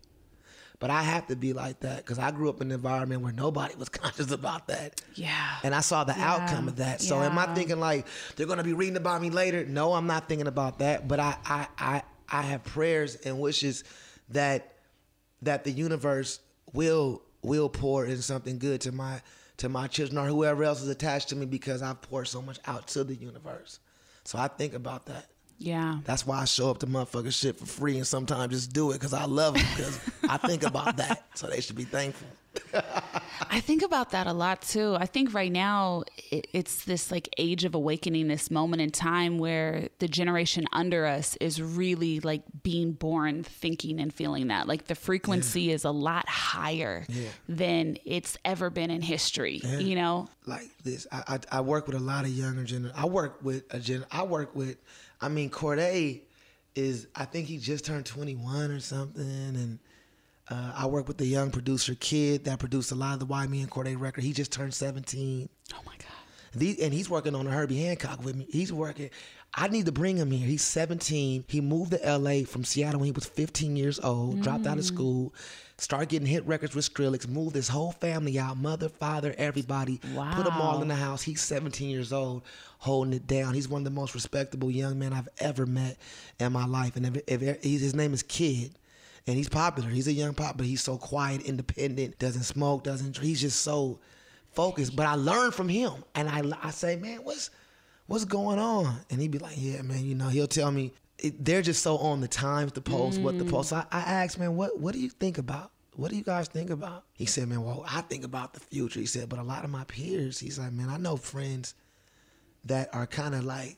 [0.81, 3.33] But I have to be like that because I grew up in an environment where
[3.33, 5.01] nobody was conscious about that.
[5.17, 5.57] Yeah.
[5.65, 7.01] And I saw the outcome of that.
[7.01, 9.65] So am I thinking like they're gonna be reading about me later?
[9.65, 11.09] No, I'm not thinking about that.
[11.09, 13.83] But I I I, I have prayers and wishes
[14.29, 14.75] that
[15.43, 16.39] that the universe
[16.73, 19.21] will will pour in something good to my
[19.59, 22.59] to my children or whoever else is attached to me because I've poured so much
[22.67, 23.81] out to the universe.
[24.25, 25.27] So I think about that.
[25.59, 25.99] Yeah.
[26.05, 28.95] That's why I show up to motherfucker shit for free and sometimes just do it
[28.95, 31.25] because I love it because I think about that.
[31.35, 32.29] So they should be thankful.
[33.51, 34.97] I think about that a lot too.
[34.99, 39.39] I think right now it, it's this like age of awakening, this moment in time
[39.39, 44.69] where the generation under us is really like being born thinking and feeling that.
[44.69, 47.07] Like the frequency is a lot higher
[47.49, 50.29] than it's ever been in history, you know?
[50.47, 51.07] like this.
[51.13, 52.93] I, I I work with a lot of younger gener.
[52.95, 54.05] I work with a gen.
[54.11, 54.77] I work with.
[55.21, 56.23] I mean, Cordae
[56.75, 57.07] is.
[57.15, 59.79] I think he just turned 21 or something, and
[60.51, 63.69] uh, I work with the young producer kid that produced a lot of the YBN
[63.69, 64.25] Cordae record.
[64.25, 65.49] He just turned 17.
[65.75, 66.79] Oh my God.
[66.83, 68.47] And he's working on a Herbie Hancock with me.
[68.49, 69.11] He's working.
[69.55, 70.47] I need to bring him here.
[70.47, 71.45] He's 17.
[71.49, 74.85] He moved to LA from Seattle when he was 15 years old, dropped out of
[74.85, 75.35] school,
[75.77, 80.01] started getting hit records with Skrillex, moved his whole family out mother, father, everybody.
[80.37, 81.23] Put them all in the house.
[81.23, 82.43] He's 17 years old,
[82.79, 83.55] holding it down.
[83.55, 85.99] He's one of the most respectable young men I've ever met
[86.41, 86.97] in my life.
[86.97, 88.73] And if, if he's, his name is Kid.
[89.29, 89.91] And he's popular.
[89.91, 93.19] He's a young pop, but he's so quiet, independent, doesn't smoke, doesn't.
[93.19, 94.01] He's just so
[94.53, 94.97] focused.
[94.97, 97.51] But I learned from him, and I, I say, man, what's
[98.07, 99.01] what's going on?
[99.11, 101.99] And he'd be like, yeah, man, you know, he'll tell me it, they're just so
[101.99, 103.69] on the times to post what the post.
[103.69, 103.87] So mm.
[103.93, 105.73] I, I asked, man, what what do you think about?
[105.95, 107.05] What do you guys think about?
[107.13, 109.01] He said, man, well, I think about the future.
[109.01, 111.75] He said, but a lot of my peers, he's like, man, I know friends
[112.65, 113.77] that are kind of like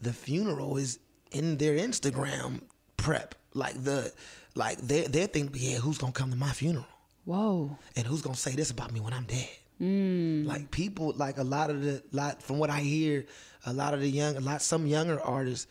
[0.00, 1.00] the funeral is
[1.32, 2.60] in their Instagram
[2.96, 3.34] prep.
[3.54, 4.12] Like the
[4.58, 6.86] like they they're thinking, yeah, who's gonna come to my funeral?
[7.24, 7.78] Whoa.
[7.96, 9.48] And who's gonna say this about me when I'm dead?
[9.80, 10.46] Mm.
[10.46, 13.26] Like people, like a lot of the lot from what I hear,
[13.64, 15.68] a lot of the young, a lot some younger artists,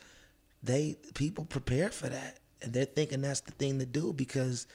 [0.62, 4.66] they people prepare for that, and they're thinking that's the thing to do because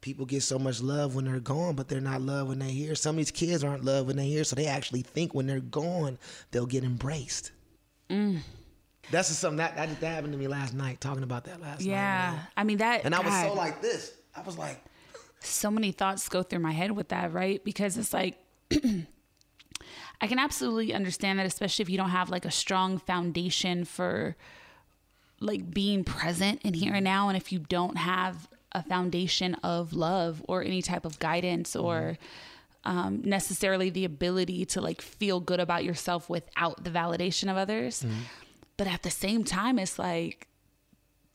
[0.00, 2.94] people get so much love when they're gone, but they're not loved when they're here.
[2.94, 5.60] Some of these kids aren't loved when they're here, so they actually think when they're
[5.60, 6.18] gone
[6.50, 7.52] they'll get embraced.
[8.08, 8.40] Mm.
[9.10, 11.00] That's just something that, that that happened to me last night.
[11.00, 11.88] Talking about that last night.
[11.88, 12.38] Yeah.
[12.56, 14.12] I mean that And I was so like this.
[14.34, 14.84] I was like,
[15.40, 17.62] so many thoughts go through my head with that, right?
[17.64, 18.38] Because it's like
[20.20, 24.36] I can absolutely understand that, especially if you don't have like a strong foundation for
[25.40, 29.92] like being present in here and now, and if you don't have a foundation of
[29.92, 32.18] love or any type of guidance or
[32.84, 38.04] um, necessarily the ability to like feel good about yourself without the validation of others.
[38.78, 40.48] But at the same time, it's like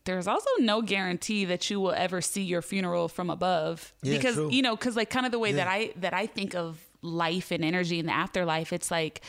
[0.06, 4.36] there's also no guarantee that you will ever see your funeral from above Yeah, because
[4.36, 4.49] true.
[4.51, 7.51] you know because like kind of the way that i that i think of life
[7.51, 9.21] and energy in the afterlife it's like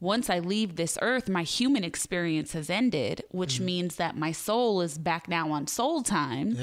[0.00, 3.64] once i leave this earth my human experience has ended which Mm-hmm.
[3.66, 6.56] means that my soul is back now on soul time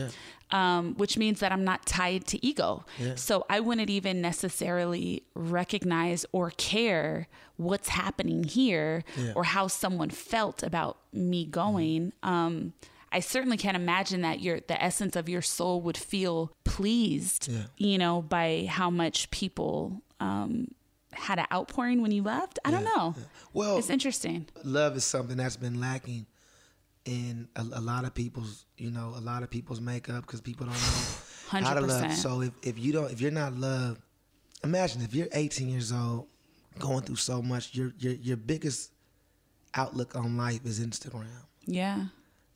[0.52, 2.84] um, which means that i'm not tied to ego
[3.16, 7.28] so i wouldn't even necessarily recognize or care
[7.58, 9.04] what's happening here
[9.36, 12.74] or how someone felt about me going um,
[13.16, 17.66] I certainly can't imagine that your the essence of your soul would feel pleased, Yeah.
[17.78, 20.70] you know, by how much people um,
[21.12, 22.58] had an outpouring when you left.
[22.66, 23.14] I don't know.
[23.54, 24.48] Well- it's interesting.
[24.64, 26.26] love is something that's been lacking
[27.06, 30.66] in a, a lot of people's you know a lot of people's makeup because people
[30.66, 32.14] don't know how to love.
[32.14, 34.02] So if, if you don't if you're not loved
[34.64, 36.28] imagine if you're 18 years old
[36.80, 38.92] going through so much your your, your biggest
[39.76, 41.28] outlook on life is instagram.
[41.66, 42.06] Yeah,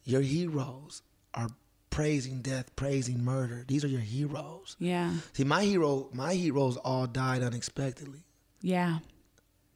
[0.04, 1.02] your heroes
[1.34, 1.50] are
[1.90, 3.64] praising death praising murder.
[3.68, 4.76] These are your heroes.
[4.80, 8.20] Yeah, see my hero my heroes all died unexpectedly.
[8.62, 9.00] Yeah,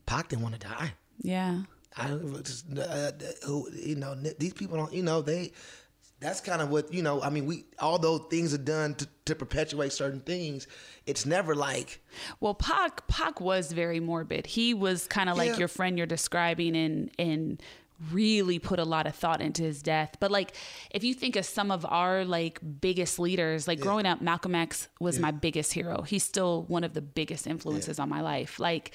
[0.05, 0.93] Pac didn't want to die.
[1.21, 1.61] Yeah,
[1.97, 3.11] I don't just, uh,
[3.45, 5.51] who you know these people don't you know they
[6.21, 9.35] that's kind of what you know I mean we although things are done to, to
[9.35, 10.67] perpetuate certain things
[11.05, 11.99] it's never like
[12.39, 14.45] Well, Pac Pac was very morbid.
[14.45, 15.57] He was kind of like Yeah.
[15.57, 17.61] your friend you're describing, and and
[18.11, 20.15] really put a lot of thought into his death.
[20.19, 20.55] But like,
[20.91, 24.87] if you think of some of our like biggest leaders, like growing up, Malcolm X
[24.99, 26.03] was my biggest hero.
[26.03, 28.59] He's still one of the biggest influences on my life.
[28.59, 28.91] Like.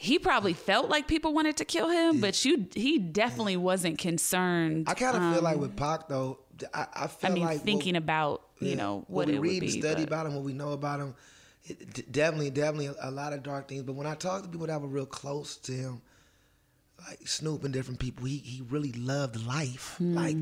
[0.00, 4.88] He probably felt like people wanted to kill him, but you, he definitely wasn't concerned.
[4.88, 6.38] I kind of feel like with Pac though
[6.72, 9.34] I, I feel Um, I mean, like thinking what, about you yeah, know what, we
[9.34, 11.14] it read and study but- about him what we know about him
[11.64, 14.80] it, definitely definitely a, lot of dark things but when I talk to people that
[14.80, 16.00] were real close to him
[17.08, 20.14] like Snoop and different people he he really loved life Hmm.
[20.14, 20.36] like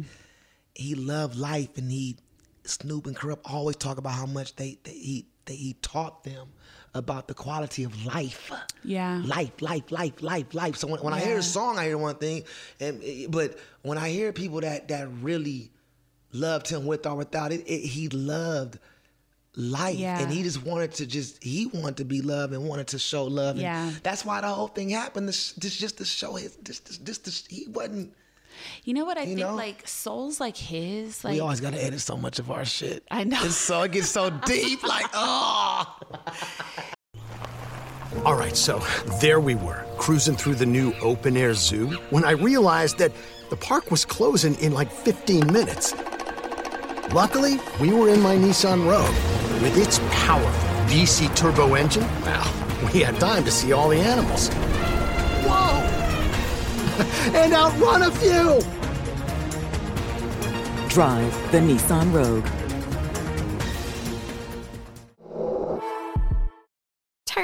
[0.74, 2.16] he loved life and he
[2.64, 6.48] Snoop and Kurupt always talk about how much they, they he they, he taught them
[6.96, 8.50] about the quality of life.
[8.84, 9.22] Yeah.
[9.24, 10.76] Life, life, life, life, life.
[10.76, 12.44] So when, when I hear a song, I hear one thing,
[12.80, 15.70] and eh, but when I hear people that that really
[16.32, 18.78] loved him with or without it, it he loved
[19.58, 20.20] life Yeah.
[20.20, 23.24] and he just wanted to just he wanted to be loved and wanted to show
[23.24, 23.90] love and Yeah.
[24.02, 27.18] that's why the whole thing happened this, this just to show his this this, this,
[27.18, 28.12] this he wasn't
[28.84, 29.40] You know what I You think?
[29.40, 29.54] know?
[29.54, 33.24] Like souls like his, like we always gotta edit so much of our shit I
[33.24, 33.38] know.
[33.42, 35.98] it's so it gets so deep like oh
[38.24, 38.78] All right, so
[39.20, 43.12] there we were, cruising through the new open air zoo when I realized that
[43.50, 45.94] the park was closing in like 15 minutes.
[47.12, 49.14] Luckily, we were in my Nissan Rogue.
[49.62, 52.52] With its powerful VC turbo engine, well,
[52.92, 54.48] we had time to see all the animals.
[57.34, 58.60] And outrun a few!
[60.88, 62.65] Drive the Nissan Rogue.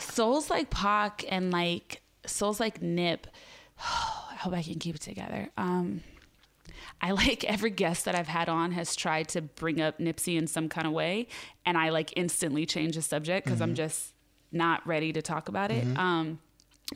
[0.00, 3.26] Souls like Pac and like souls like Nip.
[3.78, 5.50] I hope I can keep it together.
[5.56, 6.02] Um,
[7.00, 10.46] I like every guest that I've had on has tried to bring up Nipsey in
[10.46, 11.28] some kind of way,
[11.66, 14.14] and I like instantly change the subject because I'm just
[14.50, 15.84] not ready to talk about it.
[15.96, 16.38] Um,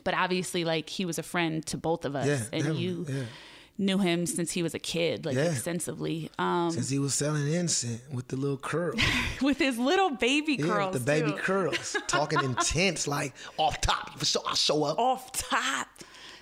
[0.03, 3.23] but obviously, like he was a friend to both of us, Yeah, and you yeah.
[3.77, 5.51] Knew him since he was a kid, like Yeah.
[5.51, 8.99] extensively, um, Since he was selling incense with the little curls.
[9.41, 11.37] with his little baby Yeah, curls, with the baby too.
[11.37, 11.95] curls.
[12.07, 14.17] Talking intense, like off top.
[14.17, 14.97] For sure, I'll show up.
[14.97, 15.87] off top,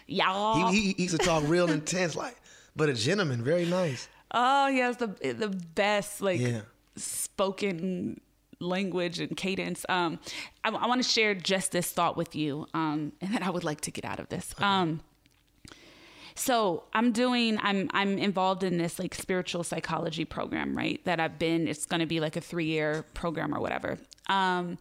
[0.07, 0.71] y'all.
[0.71, 2.38] He, he, he used to talk real intense, like,
[2.75, 4.07] but a gentleman, very nice.
[4.31, 6.61] Oh, he has the the best like Yeah.
[6.97, 8.19] spoken
[8.59, 9.86] language and cadence.
[9.89, 10.19] Um,
[10.63, 13.63] I, I want to share just this thought with you, um, and then I would
[13.63, 14.53] like to get out of this.
[14.59, 15.01] Um,
[16.36, 17.57] so I'm doing.
[17.61, 21.03] I'm I'm involved in this like spiritual psychology program, right?
[21.05, 21.67] That I've been.
[21.67, 23.97] It's going to be like a three year program or whatever.
[24.27, 24.77] Um,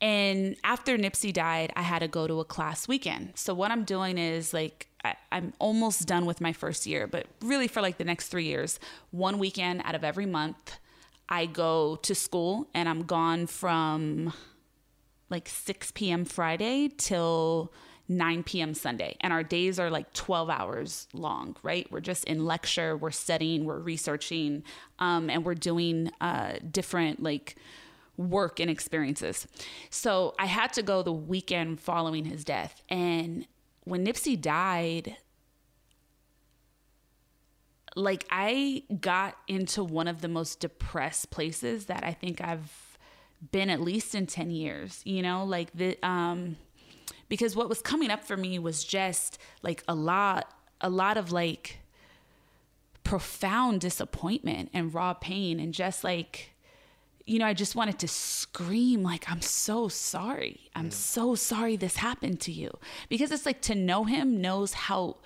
[0.00, 3.32] and after Nipsey died, I had to go to a class weekend.
[3.34, 7.26] So what I'm doing is like I, I'm almost done with my first year, but
[7.40, 8.80] really for like the next three years,
[9.10, 10.78] one weekend out of every month,
[11.28, 14.32] I go to school and I'm gone from
[15.30, 16.24] like 6 p.m.
[16.24, 17.72] Friday till
[18.08, 18.74] 9 p.m.
[18.74, 19.16] Sunday.
[19.20, 21.90] And our days are like 12 hours long, right?
[21.90, 24.62] We're just in lecture, we're studying, we're researching,
[24.98, 27.56] um, and we're doing uh, different like
[28.16, 29.46] work and experiences.
[29.90, 32.82] So I had to go the weekend following his death.
[32.88, 33.46] And
[33.84, 35.16] when Nipsey died,
[37.94, 42.98] like I got into one of the most depressed places that I think I've
[43.52, 46.56] been at least in 10 years, you know, like the um
[47.28, 51.32] because what was coming up for me was just like a lot a lot of
[51.32, 51.78] like
[53.04, 56.52] profound disappointment and raw pain and just like
[57.26, 60.70] you know, I just wanted to scream like I'm so sorry.
[60.76, 60.92] I'm mm.
[60.92, 62.70] so sorry this happened to you.
[63.08, 65.16] Because it's like to know him knows how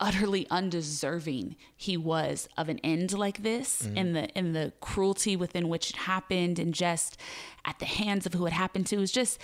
[0.00, 3.98] utterly undeserving he was of an end like this mm-hmm.
[3.98, 7.16] and the and the cruelty within which it happened and just
[7.64, 9.38] at the hands of who it happened to it was just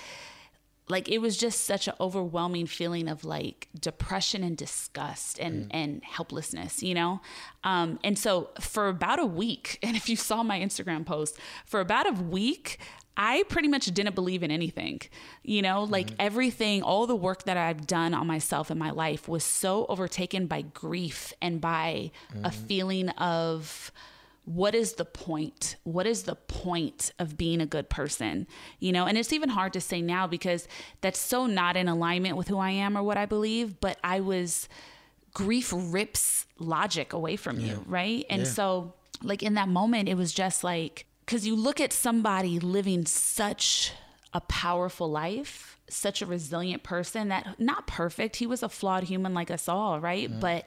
[0.88, 5.70] like it was just such an overwhelming feeling of like depression and disgust and mm.
[5.70, 7.20] and helplessness you know?
[7.64, 11.80] Um and so for about a week and if you saw my instagram post for
[11.80, 12.78] about a week
[13.20, 15.00] I pretty much didn't believe in anything.
[15.42, 15.92] You know, mm-hmm.
[15.92, 19.86] like everything, all the work that I've done on myself in my life was so
[19.88, 22.66] overtaken by grief and by a mm-hmm.
[22.66, 23.90] feeling of
[24.48, 25.76] what is the point?
[25.84, 28.46] What is the point of being a good person?
[28.78, 30.66] You know, and it's even hard to say now because
[31.02, 34.20] that's so not in alignment with who I am or what I believe, but I
[34.20, 34.66] was
[35.34, 38.24] grief rips logic away from you, right?
[38.30, 42.58] And so like in that moment it was just like cuz you look at somebody
[42.58, 43.92] living such
[44.32, 49.34] a powerful life, such a resilient person that not perfect, he was a flawed human
[49.34, 50.30] like us all, right?
[50.40, 50.66] But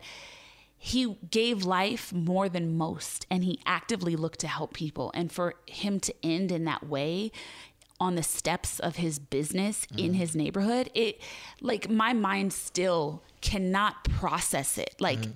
[0.83, 5.11] he gave life more than most and he actively looked to help people.
[5.13, 7.31] And for him to end in that way
[7.99, 10.13] on the steps of his business in mm-hmm.
[10.13, 11.21] his neighborhood it
[11.61, 14.95] like my mind still cannot process it.
[14.99, 15.33] Like mm-hmm.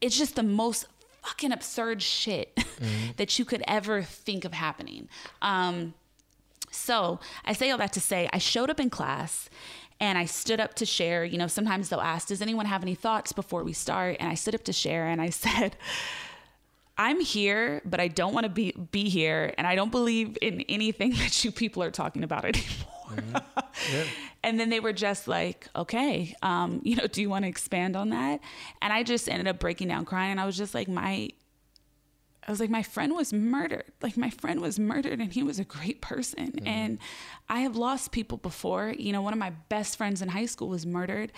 [0.00, 0.86] it's just the most
[1.22, 3.12] fucking absurd shit mm-hmm.
[3.16, 5.08] that you could ever think of happening.
[5.40, 5.94] Um
[6.72, 9.48] so I say all that to say I showed up in class
[10.02, 11.24] and I stood up to share.
[11.24, 14.16] You know, sometimes they'll ask, Does anyone have any thoughts before we start?
[14.18, 15.76] And I stood up to share and I said,
[16.98, 20.60] I'm here, but I don't want to be be here, and I don't believe in
[20.68, 23.42] anything that you people are talking about anymore.
[24.44, 27.94] And then they were just like, okay, um, you know, do you want to expand
[27.94, 28.40] on that?
[28.80, 30.32] And I just ended up breaking down crying.
[30.32, 31.30] And I was just like, my
[32.46, 33.92] I was like, my friend was murdered.
[34.02, 36.52] Like, my friend was murdered and he was a great person.
[36.52, 36.66] Mm-hmm.
[36.66, 36.98] And
[37.48, 38.94] I have lost people before.
[38.98, 41.32] You know, one of my best friends in high school was murdered.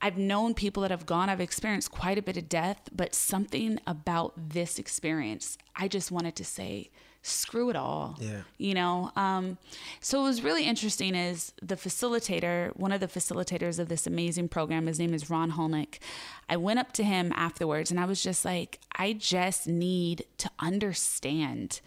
[0.00, 3.80] I've known people that have gone, I've experienced quite a bit of death, but something
[3.86, 6.90] about this experience, I just wanted to say,
[7.26, 8.16] screw it all.
[8.20, 8.42] Yeah.
[8.58, 9.10] You know?
[9.16, 9.58] Um,
[10.00, 14.48] so it was really interesting is the facilitator, one of the facilitators of this amazing
[14.48, 15.98] program, his name is Ron Holnick.
[16.48, 20.50] I went up to him afterwards and I was just like, I just need to
[20.60, 21.80] understand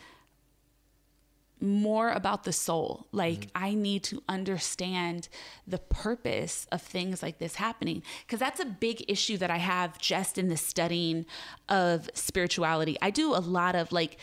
[1.62, 3.08] more about the soul.
[3.12, 3.64] Like, mm-hmm.
[3.64, 5.28] I need to understand
[5.68, 8.02] the purpose of things like this happening.
[8.26, 11.26] Because that's a big issue that I have just in the studying
[11.68, 12.98] of spirituality.
[13.02, 14.18] I do a lot of like,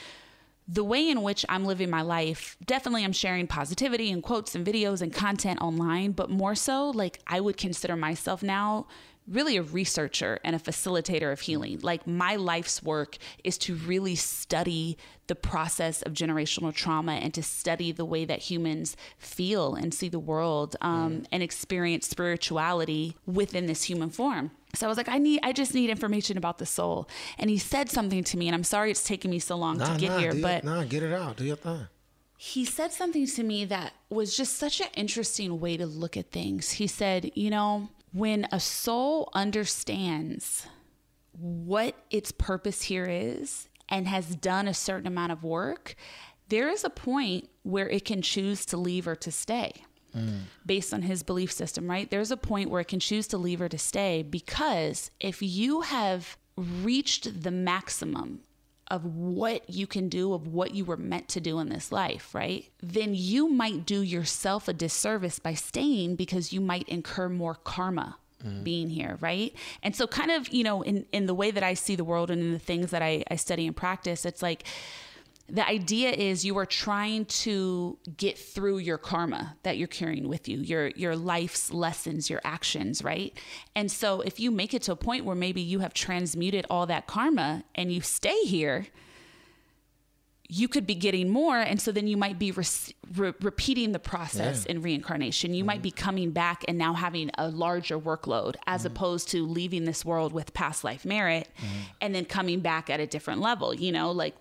[0.69, 4.67] the way in which I'm living my life, definitely I'm sharing positivity and quotes and
[4.67, 8.87] videos and content online, but more so, like I would consider myself now
[9.29, 11.81] really a researcher and a facilitator of healing.
[11.83, 14.97] Like my life's work is to really study
[15.27, 20.09] the process of generational trauma and to study the way that humans feel and see
[20.09, 21.27] the world um, mm.
[21.33, 24.53] and experience spirituality within this human form.
[24.75, 27.09] So I was like, I need, I just need information about the soul.
[27.39, 29.95] And he said something to me, and I'm sorry it's taking me so long nah,
[29.95, 31.89] to get nah, here, but nah, get it out, do your thing.
[32.39, 36.31] He said something to me that was just such an interesting way to look at
[36.31, 36.73] things.
[36.73, 40.67] He said, you know, when a soul understands
[41.33, 45.95] what its purpose here is and has done a certain amount of work,
[46.49, 49.73] there is a point where it can choose to leave or to stay.
[50.15, 50.43] Mm.
[50.65, 52.11] Based on his belief system, right?
[52.11, 55.83] There's a point where it can choose to leave or to stay because if you
[55.83, 58.41] have reached the maximum
[58.89, 62.35] of what you can do, of what you were meant to do in this life,
[62.35, 62.67] right?
[62.83, 68.19] Then you might do yourself a disservice by staying because you might incur more karma
[68.45, 68.65] Mm-hmm.
[68.65, 71.73] being here right and so kind of you know in in the way that i
[71.73, 74.65] see the world and in the things that i, I study and practice it's like
[75.49, 80.49] the idea is you are trying to get through your karma that you're carrying with
[80.49, 83.39] you your your life's lessons your actions right
[83.75, 86.87] and so if you make it to a point where maybe you have transmuted all
[86.87, 88.87] that karma and you stay here
[90.49, 92.65] you could be getting more and so then you might be re-
[93.17, 94.73] re- repeating the process yeah.
[94.73, 95.67] in reincarnation you mm-hmm.
[95.67, 98.89] might be coming back and now having a larger workload as mm-hmm.
[98.89, 101.83] opposed to leaving this world with past life merit mm-hmm.
[102.01, 104.37] and then coming back at a different level you know like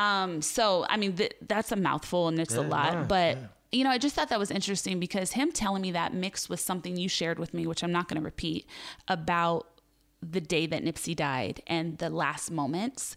[0.00, 3.38] um so i mean th- that's a mouthful and it's yeah, a lot yeah, but
[3.72, 6.58] you know, I just thought that was interesting because him telling me that mixed with
[6.58, 8.66] something you shared with me, which I'm not going to repeat,
[9.06, 9.68] about
[10.20, 13.16] the day that Nipsey died and the last moments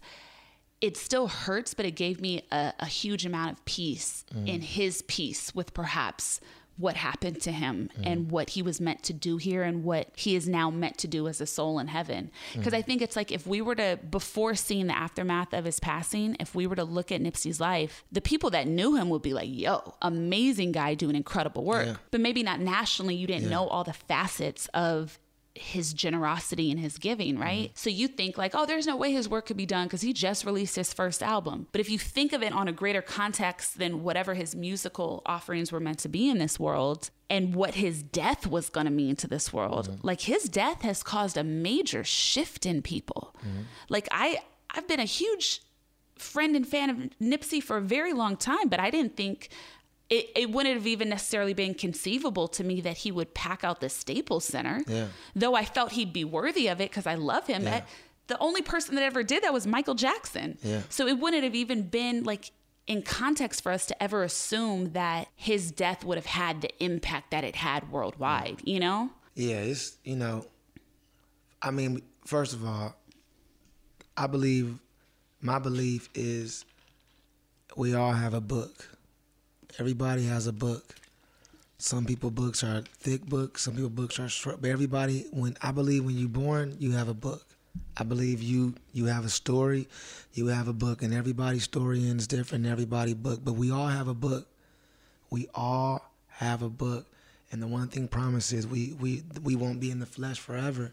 [0.80, 4.46] it still hurts, but it gave me a, a huge amount of peace mm.
[4.46, 6.40] in his peace with perhaps
[6.76, 8.02] what happened to him mm.
[8.04, 11.06] and what he was meant to do here and what he is now meant to
[11.06, 12.30] do as a soul in heaven.
[12.52, 12.78] Because mm.
[12.78, 16.36] I think it's like if we were to, before seeing the aftermath of his passing,
[16.40, 19.32] if we were to look at Nipsey's life, the people that knew him would be
[19.32, 21.86] like, yo, amazing guy doing incredible work.
[21.86, 21.96] Yeah.
[22.10, 23.50] But maybe not nationally, you didn't yeah.
[23.50, 25.18] know all the facets of
[25.54, 27.68] his generosity and his giving, right?
[27.68, 27.76] Mm-hmm.
[27.76, 30.12] So you think like, oh, there's no way his work could be done because he
[30.12, 31.68] just released his first album.
[31.70, 35.70] But if you think of it on a greater context than whatever his musical offerings
[35.70, 39.14] were meant to be in this world and what his death was going to mean
[39.16, 40.06] to this world, mm-hmm.
[40.06, 43.34] like his death has caused a major shift in people.
[43.38, 43.62] Mm-hmm.
[43.88, 44.40] Like I
[44.70, 45.62] I've been a huge
[46.18, 49.50] friend and fan of Nipsey for a very long time, but I didn't think
[50.14, 53.80] it, it wouldn't have even necessarily been conceivable to me that he would pack out
[53.80, 54.80] the Staples Center.
[54.86, 55.08] Yeah.
[55.34, 57.64] Though I felt he'd be worthy of it because I love him.
[57.64, 57.82] Yeah.
[58.28, 60.56] the only person that ever did that was Michael Jackson.
[60.62, 60.82] Yeah.
[60.88, 62.52] So it wouldn't have even been like
[62.86, 67.30] in context for us to ever assume that his death would have had the impact
[67.30, 69.10] that it had worldwide, you know?
[69.34, 70.46] Yeah, it's, you know,
[71.60, 72.94] I mean, first of all,
[74.16, 74.78] I believe,
[75.40, 76.64] my belief is
[77.76, 78.93] we all have a book
[79.78, 80.94] everybody has a book.
[81.78, 83.62] Some people books are thick books.
[83.62, 84.60] Some people books are short.
[84.60, 87.44] But everybody, when I believe, when you're born, you have a book.
[87.96, 89.88] I believe you you have a story,
[90.32, 92.66] you have a book, and everybody's story ends different.
[92.66, 94.46] Everybody book, but we all have a book.
[95.30, 97.06] We all have a book,
[97.50, 100.92] and the one thing promises we we we won't be in the flesh forever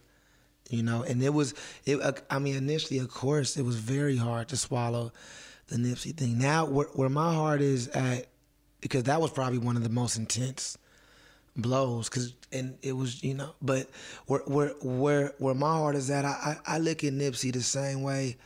[0.69, 1.53] you know and it was
[1.85, 5.11] it uh, i mean initially of course it was very hard to swallow
[5.67, 8.27] the nipsey thing now where, where my heart is at
[8.81, 10.77] because that was probably one of the most intense
[11.55, 13.89] blows because and it was you know but
[14.25, 17.61] where where where where my heart is at I, I, I look at Nipsey the
[17.61, 18.37] same way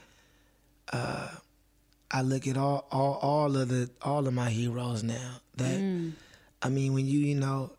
[0.92, 1.30] uh,
[2.10, 6.14] I look at all, all all of the all of my heroes now that mm.
[6.64, 7.72] I mean when you you know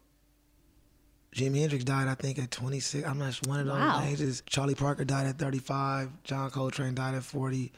[1.35, 4.05] Jimi Hendrix died I think at 26 I'm not sure one of those wow.
[4.05, 7.73] ages Charlie Parker died at 35 John Coltrane died at 40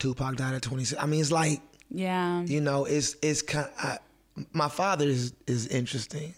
[0.00, 1.00] Tupac died at 26.
[1.00, 1.60] I mean, it's like
[1.90, 2.42] Yeah.
[2.42, 3.68] you know, it's it's kind.
[3.78, 3.98] I,
[4.52, 6.34] my father is is interesting.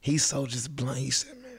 [0.00, 0.98] He's so just blunt.
[0.98, 1.58] He said, "Man,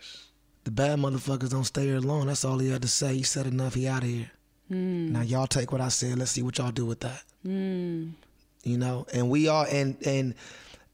[0.63, 3.15] the bad motherfuckers don't stay here long." That's all he had to say.
[3.15, 3.73] He said enough.
[3.73, 4.31] He out of here.
[4.67, 5.11] Hmm.
[5.13, 6.17] Now y'all take what I said.
[6.17, 7.23] Let's see what y'all do with that.
[7.43, 8.09] Hmm.
[8.63, 10.33] You know, and we all and and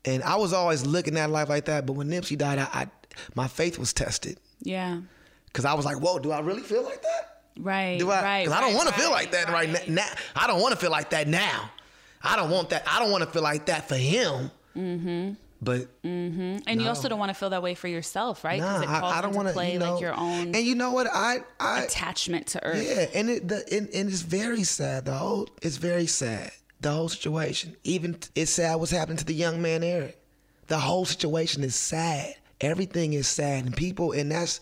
[0.03, 1.85] and I was always looking at life like that.
[1.85, 2.87] But when Nipsey died, I, I
[3.35, 5.01] my faith was tested Yeah.
[5.45, 7.99] because I was like, "Whoa, do I really feel like that?" Right.
[7.99, 8.21] Do I?
[8.23, 8.43] Right.
[8.45, 9.89] Because I don't right, want to feel like that right, right.
[9.89, 10.07] now.
[10.35, 11.69] I don't want to feel like that now.
[12.23, 12.83] I don't want that.
[12.87, 14.51] I don't want to feel like that for him.
[14.75, 15.33] Mm-hmm.
[15.61, 18.59] But And you also don't want to feel that way for yourself, right?
[18.59, 20.57] nah, it I, calls I don't want to play you know, like your own And
[20.57, 21.07] you know what?
[21.11, 22.83] I I attachment to Earth.
[22.83, 25.05] yeah, and it the and, and it's very sad.
[25.05, 26.51] The whole it's very sad.
[26.79, 27.75] The whole situation.
[27.83, 30.17] Even it's sad what's happening to the young man Eric.
[30.65, 32.35] The whole situation is sad.
[32.59, 34.61] Everything is sad, and people and that's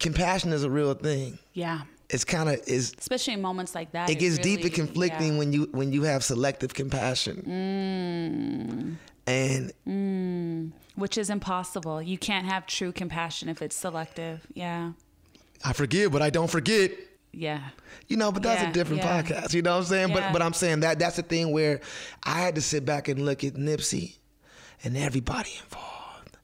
[0.00, 1.38] compassion is a real thing.
[1.52, 1.82] Yeah.
[2.08, 4.08] It's kind of is Especially in moments like that.
[4.10, 5.38] it gets deep and conflicting yeah.
[5.38, 7.42] when you when you have selective compassion.
[8.98, 9.15] Mm.
[9.26, 9.72] And
[10.94, 12.00] Which is impossible.
[12.00, 14.46] You can't have true compassion if it's selective.
[14.54, 14.92] Yeah.
[15.64, 16.92] I forgive, but I don't forget.
[17.32, 17.60] Yeah.
[18.08, 19.22] You know, but that's Yeah, a different yeah.
[19.22, 19.52] podcast.
[19.52, 20.08] You know what I'm saying?
[20.10, 20.14] Yeah.
[20.14, 21.80] But but I'm saying that that's the thing where
[22.22, 24.14] I had to sit back and look at Nipsey
[24.84, 26.36] and everybody involved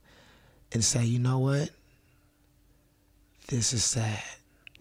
[0.73, 1.71] and say, you know what?
[3.49, 4.23] This is sad.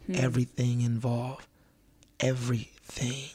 [0.08, 0.16] Hmm.
[0.16, 1.46] Everything involved.
[2.20, 3.30] Everything.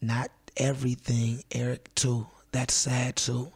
[0.00, 2.26] Not everything, Eric, too.
[2.52, 3.52] That's sad too.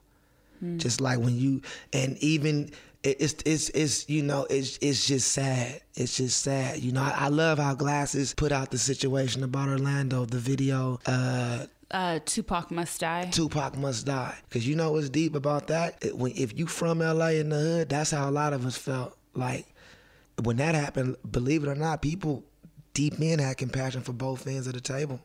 [0.67, 0.79] Hmm.
[0.79, 1.63] Just like when you
[1.93, 2.71] and even
[3.03, 5.81] it's it's it's you know it's it's just sad.
[5.95, 6.79] It's just sad.
[6.81, 10.99] You know I, I love how Glasses put out the situation about Orlando, the video.
[11.07, 13.29] Uh, Uh, Tupac must die.
[13.31, 14.35] Tupac must die.
[14.51, 16.03] Cause you know what's deep about that?
[16.05, 18.77] It- when if you from LA in the hood, that's how a lot of us
[18.77, 19.17] felt.
[19.35, 19.67] Like
[20.43, 22.43] when that happened, believe it or not, people
[22.93, 25.21] deep in had compassion for both ends of the table.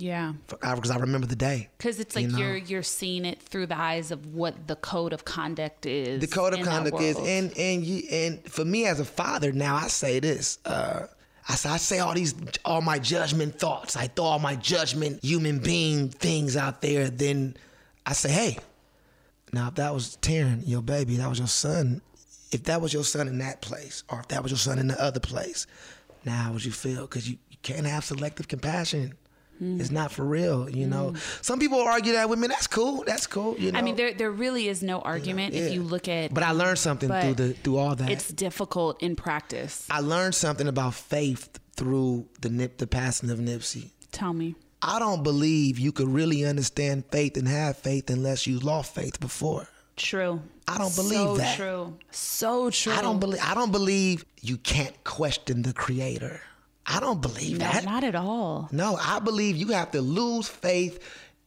[0.00, 0.32] Yeah.
[0.48, 1.68] Because I remember the day.
[1.78, 2.38] Because it's like You know?
[2.38, 6.20] you're you're seeing it through the eyes of what the code of conduct is.
[6.20, 9.76] the code of conduct is and and you and for me as a father now
[9.76, 11.06] i say this uh
[11.48, 12.34] I say, I say all these
[12.64, 17.56] all my judgment thoughts i throw all my judgment human being things out there then
[18.06, 18.58] i say hey
[19.52, 22.02] now if that was Taryn, your baby that was your son
[22.52, 24.88] if that was your son in that place or if that was your son in
[24.88, 25.66] the other place
[26.24, 29.14] now how would you feel because you, you can't have selective compassion
[29.60, 29.80] Hmm.
[29.80, 33.26] it's not for real you know some people argue that with me that's cool that's
[33.26, 35.74] cool you know I mean, there there really is no argument if yeah.
[35.74, 36.32] you look at.
[36.34, 39.86] but i learned something through the through all that It's difficult in practice.
[39.90, 43.90] I learned something about faith through the nip, the passing of Nipsey.
[44.12, 44.54] Tell me.
[44.82, 49.20] I don't believe you could really understand faith and have faith unless you lost faith
[49.20, 49.68] before.
[49.96, 50.40] True.
[50.66, 51.56] I don't believe so that.
[51.56, 51.98] True.
[52.10, 52.92] So true.
[52.92, 53.40] I don't believe.
[53.42, 56.40] I don't believe you can't question the Creator.
[56.86, 57.84] I don't believe No, that.
[57.84, 58.68] not at all.
[58.72, 60.98] No, I believe you have to lose faith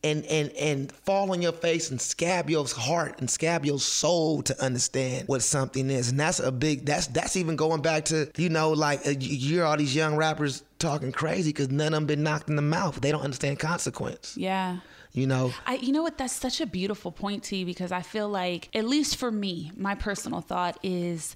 [0.05, 4.41] and and and fall on your face and scab your heart and scab your soul
[4.43, 6.09] to understand what something is.
[6.09, 9.29] And that's a big that's that's even going back to, you know, like uh, you
[9.35, 12.55] you hear all these young rappers talking crazy cuz none of them been knocked in
[12.57, 12.99] the mouth.
[13.01, 14.35] They don't understand consequence.
[14.37, 14.79] Yeah.
[15.13, 16.17] You know, I, you know what?
[16.17, 19.71] That's such a beautiful point, to you because I feel like, at least for me,
[19.77, 21.35] my personal thought is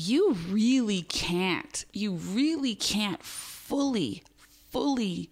[0.00, 4.22] you really can't, you really can't fully,
[4.70, 5.28] fully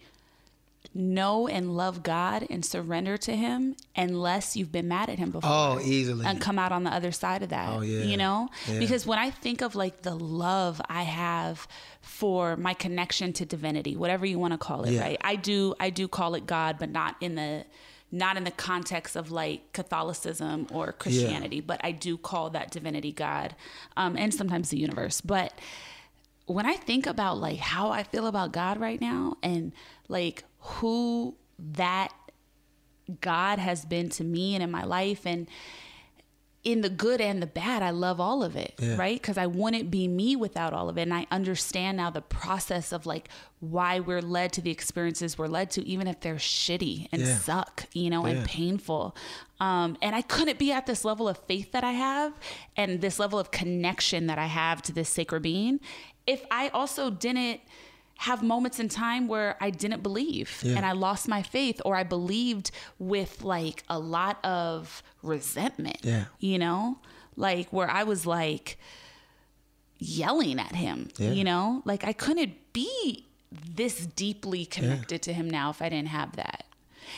[0.92, 5.50] know and love God and surrender to Him unless you've been mad at Him before.
[5.52, 6.26] Oh, easily.
[6.26, 7.68] And come out on the other side of that.
[7.68, 8.02] Oh, yeah.
[8.04, 8.48] You know?
[8.68, 8.80] Yeah.
[8.80, 11.68] Because when I think of like the love I have
[12.00, 15.02] for my connection to divinity, whatever you want to call it, Yeah.
[15.02, 15.18] right?
[15.20, 17.64] I do I do call it God, but not in the
[18.12, 23.12] not in the context of like Catholicism or Christianity, but I do call that divinity
[23.12, 23.54] God,
[23.96, 25.20] um, and sometimes the universe.
[25.20, 25.52] But
[26.46, 29.72] when I think about like how I feel about God right now and
[30.08, 32.12] like who that
[33.20, 35.48] God has been to me and in my life and
[36.66, 38.96] in the good and the bad, I love all of it, Yeah.
[38.96, 39.14] right?
[39.20, 41.02] Because I wouldn't be me without all of it.
[41.02, 43.28] And I understand now the process of like
[43.60, 47.38] why we're led to the experiences we're led to, even if they're shitty and Yeah.
[47.38, 49.14] suck, you know, and painful.
[49.60, 52.32] Um, and I couldn't be at this level of faith that I have
[52.76, 55.78] and this level of connection that I have to this sacred being
[56.26, 57.60] if I also didn't
[58.18, 60.76] have moments in time where I didn't believe Yeah.
[60.76, 65.98] and I lost my faith or I believed with like a lot of resentment.
[66.02, 66.24] Yeah.
[66.40, 66.98] You know?
[67.36, 68.78] Like where I was like
[69.98, 71.30] yelling at him, Yeah.
[71.32, 71.82] you know?
[71.84, 76.64] Like I couldn't be this deeply connected to him now if I didn't have that.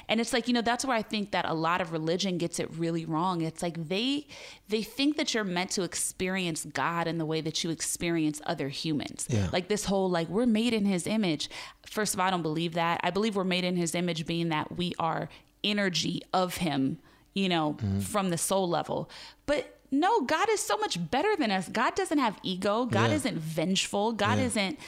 [0.09, 2.59] And it's like you know that's where i think that a lot of religion gets
[2.61, 3.40] it really wrong.
[3.40, 4.26] It's like they
[4.68, 8.68] they think that you're meant to experience god in the way that you experience other
[8.68, 9.26] humans.
[9.28, 9.49] Yeah.
[9.53, 11.49] like this whole like we're made in his image.
[11.86, 13.01] First of all i don't believe that.
[13.03, 15.28] I believe we're made in his image being that we are
[15.64, 16.99] energy of him
[17.34, 18.01] you know mm-hmm.
[18.01, 19.11] from the soul level.
[19.46, 21.68] But no god is so much better than us.
[21.68, 22.84] God doesn't have ego.
[22.86, 23.16] God Yeah.
[23.16, 24.12] isn't vengeful.
[24.12, 24.44] God Yeah.
[24.46, 24.78] isn't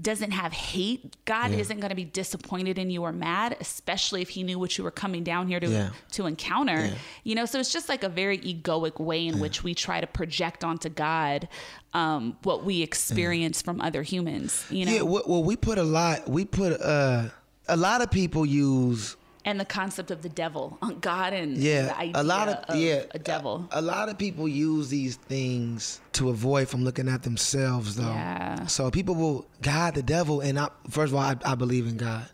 [0.00, 1.58] doesn't have hate god Yeah.
[1.58, 4.82] isn't going to be disappointed in you or mad especially if he knew what you
[4.84, 5.90] were coming down here to Yeah.
[6.12, 6.94] to encounter Yeah.
[7.22, 10.06] you know so it's just like a very egoic way in which we try to
[10.06, 11.48] project onto god
[11.92, 15.84] um, what we experience from other humans you know Yeah, well, well, we put a
[15.84, 16.28] lot.
[16.28, 17.28] We put uh,
[17.68, 21.82] a lot of people use and the concept of the devil on god and yeah
[21.82, 25.16] the idea a lot of, yeah a devil A, a lot of people use these
[25.16, 28.02] things to avoid from looking at themselves, though.
[28.02, 28.66] Yeah.
[28.66, 31.96] So people will God, the devil, and I first of all, I, I believe in
[31.96, 32.26] God,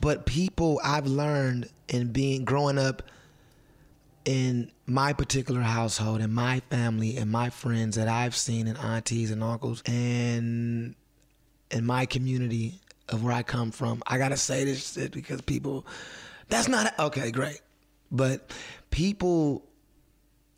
[0.00, 3.02] but people I've learned in being growing up
[4.24, 9.30] in my particular household, and my family, and my friends that I've seen, and aunties
[9.30, 10.94] and uncles, and
[11.70, 14.02] in my community of where I come from.
[14.06, 15.86] I gotta say this shit because people,
[16.50, 17.60] that's not okay, great,
[18.10, 18.52] but
[18.90, 19.64] people,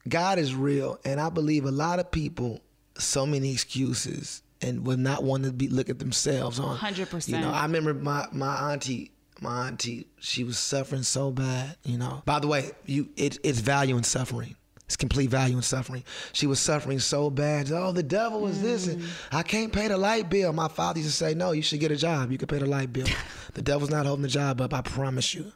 [0.08, 2.60] God is real, and I believe a lot of people,
[2.98, 6.78] so many excuses, and would not want to be look at themselves on.
[6.78, 7.28] 100%.
[7.28, 9.10] You know, I remember my my auntie.
[9.40, 12.22] My auntie, she was suffering so bad, you know.
[12.24, 14.54] By the way, you it, it's value in suffering.
[14.92, 16.04] It's complete value in suffering.
[16.32, 17.72] She was suffering so bad.
[17.72, 19.08] Oh, the devil is this, and mm.
[19.32, 20.52] I can't pay the light bill.
[20.52, 22.30] My father used to say, "No, you should get a job.
[22.30, 23.06] You can pay the light bill.
[23.54, 24.72] the devil's not holding the job up.
[24.74, 25.50] I promise you.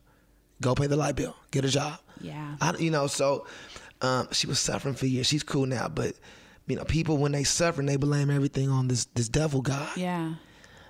[0.61, 1.37] Go pay the light bill.
[1.51, 2.57] Get a job." Yeah.
[2.61, 3.47] I, you know, so
[4.01, 5.27] um, she was suffering for years.
[5.27, 6.15] She's cool now, but
[6.67, 9.97] you know, people when they suffering, they blame everything on this this devil god.
[9.97, 10.35] yeah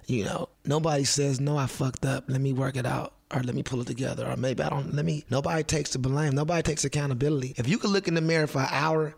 [0.07, 2.25] You know, nobody says, "No, I fucked up.
[2.29, 4.95] Let me work it out." Or let me pull it together, or maybe I don't.
[4.95, 5.25] Let me.
[5.29, 6.37] Nobody takes the blame.
[6.37, 7.55] Nobody takes accountability.
[7.57, 9.17] If you could look in the mirror for an hour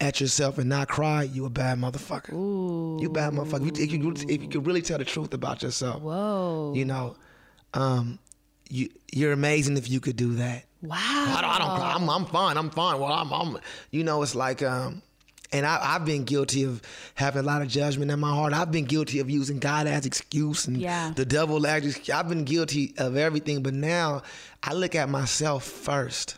[0.00, 2.32] at yourself and not cry, you a bad motherfucker.
[2.32, 2.98] Ooh.
[3.00, 3.68] You bad motherfucker.
[3.68, 6.02] If you, if you, if you could really tell the truth about yourself.
[6.02, 7.16] whoa You know,
[7.74, 8.18] um,
[8.70, 10.64] you you're amazing if you could do that.
[10.82, 12.02] wow I don't, I don't.
[12.02, 12.56] I'm, I'm fine.
[12.56, 13.00] I'm fine.
[13.00, 13.58] Well, I'm, I'm,
[13.90, 15.02] you know, it's like, um,
[15.52, 16.82] and I, I've been guilty of
[17.14, 18.52] having a lot of judgment in my heart.
[18.52, 21.12] I've been guilty of using God as excuse and Yeah.
[21.14, 22.10] the devil as excuse.
[22.10, 24.22] I've been guilty of everything, but now
[24.62, 26.36] I look at myself first.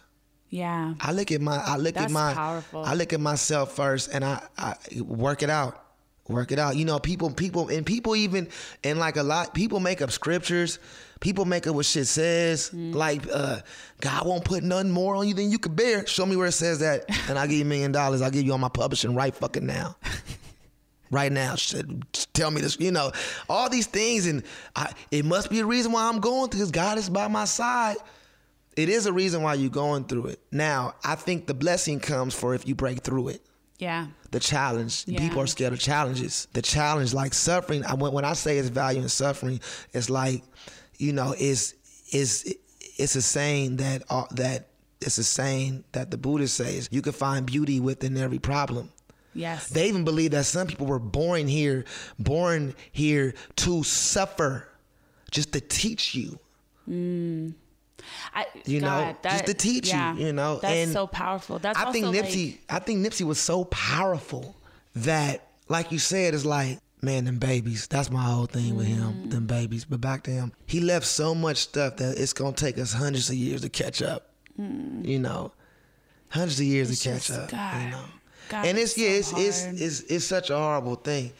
[0.51, 2.85] yeah I look at my, I look That's at my, powerful.
[2.85, 5.83] I look at myself first, and I, I work it out.
[6.29, 6.77] Work it out.
[6.77, 8.49] You know, people, people, and people even,
[8.85, 10.79] and like a lot, people make up scriptures.
[11.21, 12.71] People make up what shit says.
[12.71, 12.95] Mm.
[12.95, 13.61] Like, uh,
[14.01, 16.07] God won't put nothing more on you than you could bear.
[16.07, 18.21] Show me where it says that, and I'll give you a million dollars.
[18.21, 19.97] I'll give you all my publishing right fucking now.
[21.11, 21.57] right now.
[21.57, 21.87] Shit,
[22.35, 23.11] tell me this, you know,
[23.49, 24.43] all these things, and
[24.77, 26.61] I, it must be a reason why I'm going through.
[26.61, 27.97] Because God is by my side.
[28.77, 30.41] It is a reason why you're going through it.
[30.53, 33.43] Now, I think the blessing comes for if you break through it.
[33.79, 35.05] Yeah The challenge.
[35.07, 35.21] Yeah.
[35.21, 36.49] People are scared of challenges.
[36.53, 37.85] The challenge, like suffering.
[37.85, 39.61] I when, when I say it's value in suffering,
[39.93, 40.43] it's like,
[40.99, 41.75] you know, is
[42.13, 42.55] is
[42.99, 44.69] it's a saying that uh, that
[45.01, 48.91] it's a saying that the Buddhist says you can find beauty within every problem.
[49.33, 51.85] yes They even believe that some people were born here,
[52.19, 54.67] born here to suffer,
[55.31, 56.39] just to teach you.
[58.35, 61.59] I, You know, God, just to teach you, yeah, you know, that's and so powerful
[61.59, 64.57] that's I think Nipsey, like, I think Nipsey was so powerful
[64.97, 67.87] that, like you said, it's like, man, them babies.
[67.87, 68.97] That's my whole thing with Mm.
[68.97, 69.85] him, them babies.
[69.85, 73.29] But back to him, he left so much stuff that it's gonna take us hundreds
[73.31, 74.31] of years to catch up.
[74.57, 75.53] You know,
[76.31, 76.93] hundreds of years Mm.
[76.93, 77.51] It's to catch up.
[77.51, 77.83] God.
[77.83, 78.05] you know,
[78.49, 81.33] God, and it's it's yeah, so it's, it's it's it's such a horrible thing.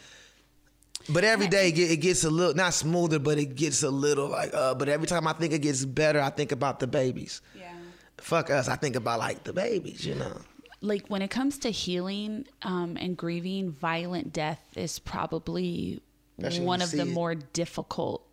[1.07, 4.53] But every day it gets a little not smoother, but it gets a little like.
[4.53, 7.41] uh But every time I think it gets better, I think about the babies.
[7.55, 7.71] yeah
[8.17, 10.05] Fuck us, I think about like the babies.
[10.05, 10.41] You know.
[10.81, 16.01] like when it comes to healing um, and grieving, violent death is probably
[16.37, 17.07] Especially one of the it.
[17.07, 18.25] more difficult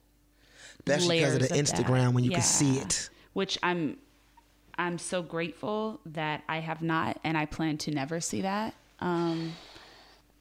[0.80, 1.58] Especially because of the of that.
[1.64, 3.10] Instagram when you can see it.
[3.32, 3.96] Which I'm
[4.78, 8.74] I'm so grateful that I have not and I plan to never see that.
[9.00, 9.54] Um,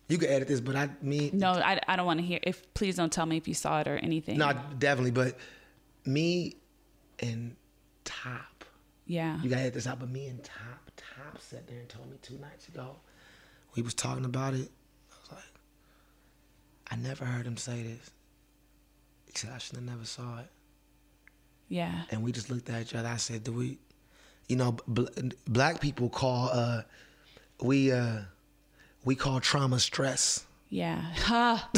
[0.08, 2.72] You can edit this, but I me no, I, I don't want to hear if
[2.76, 4.38] please don't tell me if you saw it or anything.
[4.38, 5.38] no definitely, but
[6.06, 6.56] me
[7.20, 7.56] and
[8.04, 8.64] Top,
[9.08, 9.42] yeah.
[9.42, 10.00] you gotta edit this out.
[10.00, 12.98] But me and Top, Top sat there and told me two nights ago.
[13.76, 14.70] We was talking about it.
[15.12, 15.54] I was like,
[16.92, 18.12] I never heard him say this.
[19.26, 20.50] He said I should have never saw it.
[21.68, 22.04] yeah.
[22.12, 23.08] And we just looked at each other.
[23.10, 23.80] I said, "Do we?"
[24.48, 25.06] You know, bl-
[25.48, 26.84] black people call uh,
[27.62, 28.20] we uh,
[29.06, 30.46] we call trauma stress.
[30.70, 31.00] Yeah.
[31.26, 31.70] Ha.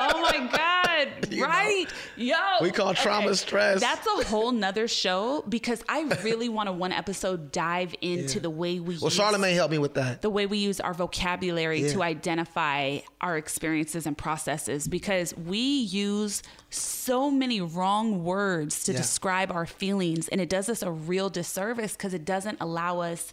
[0.00, 1.34] oh my God.
[1.38, 1.86] right.
[2.16, 2.34] Yo.
[2.62, 3.80] We call trauma stress.
[3.80, 8.42] That's a whole nother show because I really want to one episode dive into Yeah.
[8.42, 10.22] the way we Well, use, Charlemagne helped me with that.
[10.22, 11.92] the way we use our vocabulary Yeah.
[11.92, 18.98] to identify our experiences and processes because we use so many wrong words to Yeah.
[18.98, 23.32] describe our feelings and it does us a real disservice because it doesn't allow us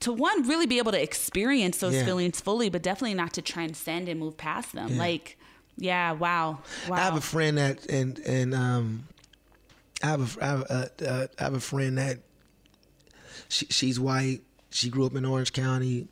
[0.00, 2.04] to one really be able to experience those Yeah.
[2.04, 4.98] feelings fully but definitely not to transcend and move past them Yeah.
[4.98, 5.38] like
[5.76, 9.06] yeah wow wow I have a friend that and and um,
[10.02, 12.18] I have a I have a, uh, I have a friend that
[13.48, 14.40] she, she's white.
[14.70, 16.06] She grew up in Orange County.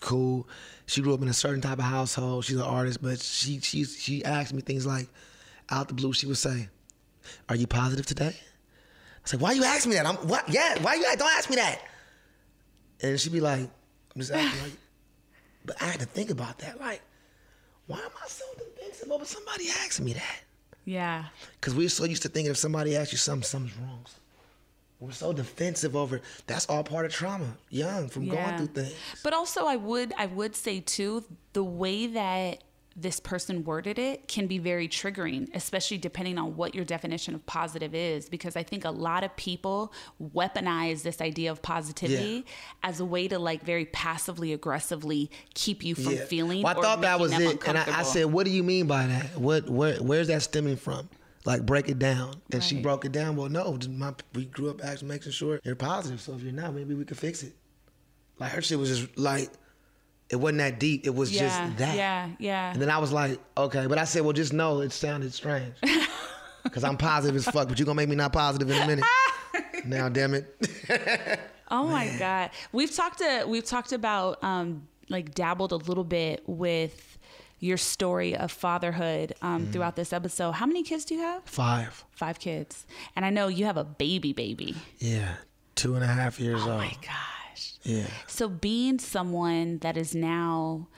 [0.00, 0.46] Cool.
[0.86, 2.44] She grew up in a certain type of household.
[2.44, 5.08] She's an artist, but she she she asked me things like,
[5.70, 6.68] out the blue, she would say,
[7.48, 10.06] "Are you positive today?" I said, "Why you ask me that?
[10.06, 10.48] I'm what?
[10.48, 11.80] Yeah, why you don't ask me that?"
[13.02, 14.72] And she'd be like, "I'm just acting like."
[15.64, 16.78] But I had to think about that.
[16.80, 17.02] Like,
[17.86, 20.40] why am I so defensive over somebody asking me that?
[20.84, 21.24] yeah
[21.60, 24.04] Because we're so used to thinking if somebody asks you something, something's wrong.
[25.00, 26.22] We're so defensive over.
[26.46, 27.58] That's all part of trauma.
[27.68, 28.94] Young from going through things.
[29.22, 32.62] But also, I would I would say too the way that
[32.96, 37.44] this person worded it can be very triggering, especially depending on what your definition of
[37.44, 38.28] positive is.
[38.28, 39.92] Because I think a lot of people
[40.34, 42.46] weaponize this idea of positivity
[42.82, 46.62] as a way to like very passively aggressively keep you from feeling.
[46.62, 49.06] Well, I thought that was it, and I, I said, "What do you mean by
[49.06, 49.36] that?
[49.36, 51.10] What where where's that stemming from?
[51.44, 53.36] Like break it down." And she broke it down.
[53.36, 56.20] Well, no, my, we grew up actually making sure you're positive.
[56.20, 57.52] So if you're not, maybe we could fix it.
[58.38, 59.50] Like her shit was just like,
[60.30, 61.06] it wasn't that deep.
[61.06, 61.96] It was yeah, just that.
[61.96, 62.72] Yeah, yeah.
[62.72, 65.74] And then I was like, okay, but I said, well, just know it sounded strange.
[66.72, 69.04] Cause I'm positive as fuck, but you're gonna make me not positive in a minute.
[69.84, 71.40] now, damn it.
[71.70, 76.42] Oh my god, we've talked to we've talked about um, like dabbled a little bit
[76.46, 77.18] with
[77.60, 79.70] your story of fatherhood um, Mm-hmm.
[79.72, 80.52] throughout this episode.
[80.52, 81.42] How many kids do you have?
[81.44, 82.04] Five.
[82.10, 84.74] Five kids, and I know you have a baby, baby.
[84.98, 85.34] Yeah.
[85.76, 86.78] Two and a half years Oh old.
[86.80, 87.12] my gosh!
[87.86, 88.06] Yeah.
[88.26, 90.88] So being someone that is now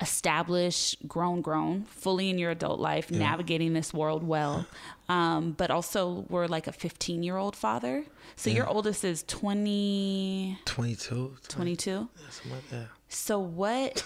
[0.00, 4.66] established, grown, grown, fully in your adult life, navigating this world well,
[5.08, 8.04] um, but also we're like a 15 year old father.
[8.36, 11.36] So your oldest is 20, 22.
[11.48, 12.08] 22.
[12.30, 12.88] Something like that.
[13.08, 14.04] So what?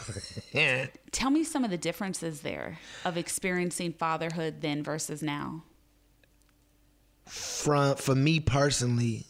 [1.13, 5.65] Tell me some of the differences there of experiencing fatherhood then versus now.
[7.27, 9.27] From for me personally,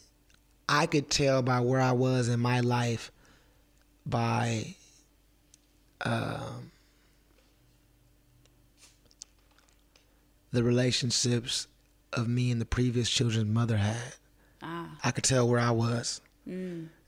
[0.71, 3.11] I could tell by where I was in my life
[4.05, 4.75] by
[6.01, 6.71] um,
[10.51, 11.67] the relationships
[12.13, 14.13] of me and the previous children's mother had.
[15.03, 16.21] I could tell where I was.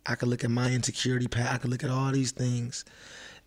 [0.08, 1.54] I could look at my insecurity path.
[1.54, 2.84] I could look at all these things.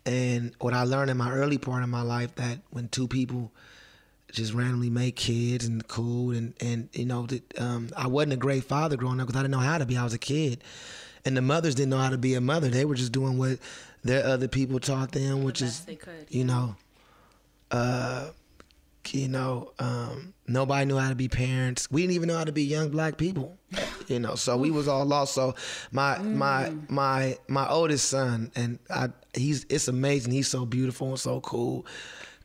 [0.05, 3.51] And what I learned in my early part of my life that when two people
[4.31, 8.37] just randomly make kids and cool and and you know that um, I wasn't a
[8.37, 9.97] great father growing up because I didn't know how to be.
[9.97, 10.63] I was a kid,
[11.23, 12.69] and the mothers didn't know how to be a mother.
[12.69, 13.59] They were just doing what
[14.03, 16.75] their other people taught them, which is they could, you know,
[17.71, 18.29] uh,
[19.11, 21.89] you know, um, nobody knew how to be parents.
[21.91, 23.57] We didn't even know how to be young black people,
[24.07, 24.35] you know.
[24.35, 25.33] So we was all lost.
[25.33, 25.55] So
[25.91, 30.33] my my my my oldest son, and I, he's it's amazing.
[30.33, 31.85] He's so beautiful and so cool,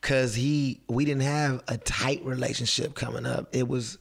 [0.01, 3.47] cause he we didn't have a tight relationship coming up.
[3.55, 3.97] It was.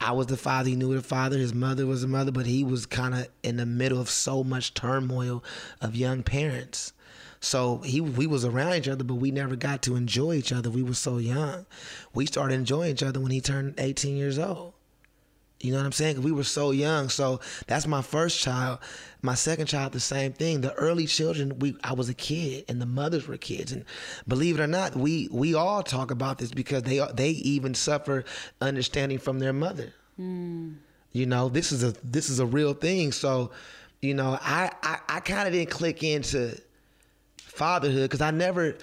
[0.00, 0.68] I was the father.
[0.68, 1.38] He knew the father.
[1.38, 4.42] His mother was the mother, but he was kind of in the middle of so
[4.42, 5.44] much turmoil
[5.80, 6.92] of young parents.
[7.38, 10.70] So he we was around each other, but we never got to enjoy each other.
[10.70, 11.66] We were so young.
[12.14, 14.74] We started enjoying each other when he turned 18 years old.
[15.62, 16.16] You know what I'm saying?
[16.16, 17.08] 'Cause we were so young.
[17.08, 18.80] So that's my first child.
[19.22, 20.60] My second child, the same thing.
[20.60, 23.70] The early children, we I was a kid, and the mothers were kids.
[23.72, 23.84] And
[24.26, 28.24] believe it or not, we we all talk about this because they they even suffer
[28.60, 29.94] understanding from their mother.
[30.16, 30.72] Hmm.
[31.12, 33.12] You know, this is a this is a real thing.
[33.12, 33.52] So,
[34.00, 36.58] you know, I I, I kind of didn't click into
[37.38, 38.76] fatherhood because I never,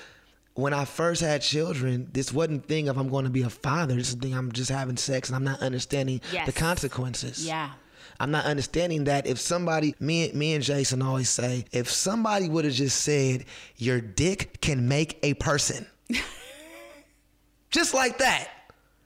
[0.60, 3.96] when I first had children, this wasn't thing of I'm going to be a father.
[3.96, 6.46] This is the thing I'm just having sex and I'm not understanding Yes.
[6.46, 7.46] the consequences.
[7.46, 7.72] Yeah.
[8.20, 12.66] I'm not understanding that if somebody, me, me and Jason always say, if somebody would
[12.66, 13.46] have just said,
[13.78, 15.88] your dick can make a person.
[17.70, 18.50] just like that.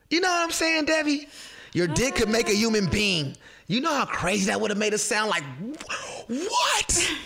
[0.09, 1.27] You know what I'm saying, Devi?
[1.73, 2.57] Your dick could make a uh-huh.
[2.57, 3.35] human being.
[3.67, 5.43] You know how crazy that would have made us sound like,
[6.27, 7.15] what?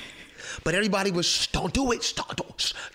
[0.63, 2.03] But everybody was, don't do it.
[2.03, 2.37] Shh, Don't,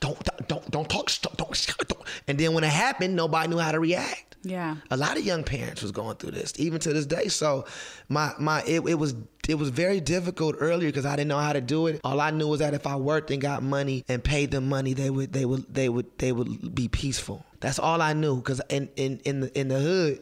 [0.01, 1.11] don't, don't, don't, talk.
[1.23, 2.03] Don't, don't, don't.
[2.29, 4.33] And then when it happened, nobody knew how to react.
[4.45, 4.77] Yeah.
[4.91, 7.29] A lot of young parents was going through this, even to this day.
[7.29, 7.65] So,
[8.09, 9.15] my my it, it was
[9.49, 12.01] it was very difficult earlier because I didn't know how to do it.
[12.03, 14.95] All I knew was that if I worked and got money and paid them money,
[14.95, 17.47] they would they would they would they would be peaceful.
[17.61, 20.21] That's all I knew because in in in the in the hood,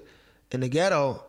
[0.51, 1.24] in the ghetto,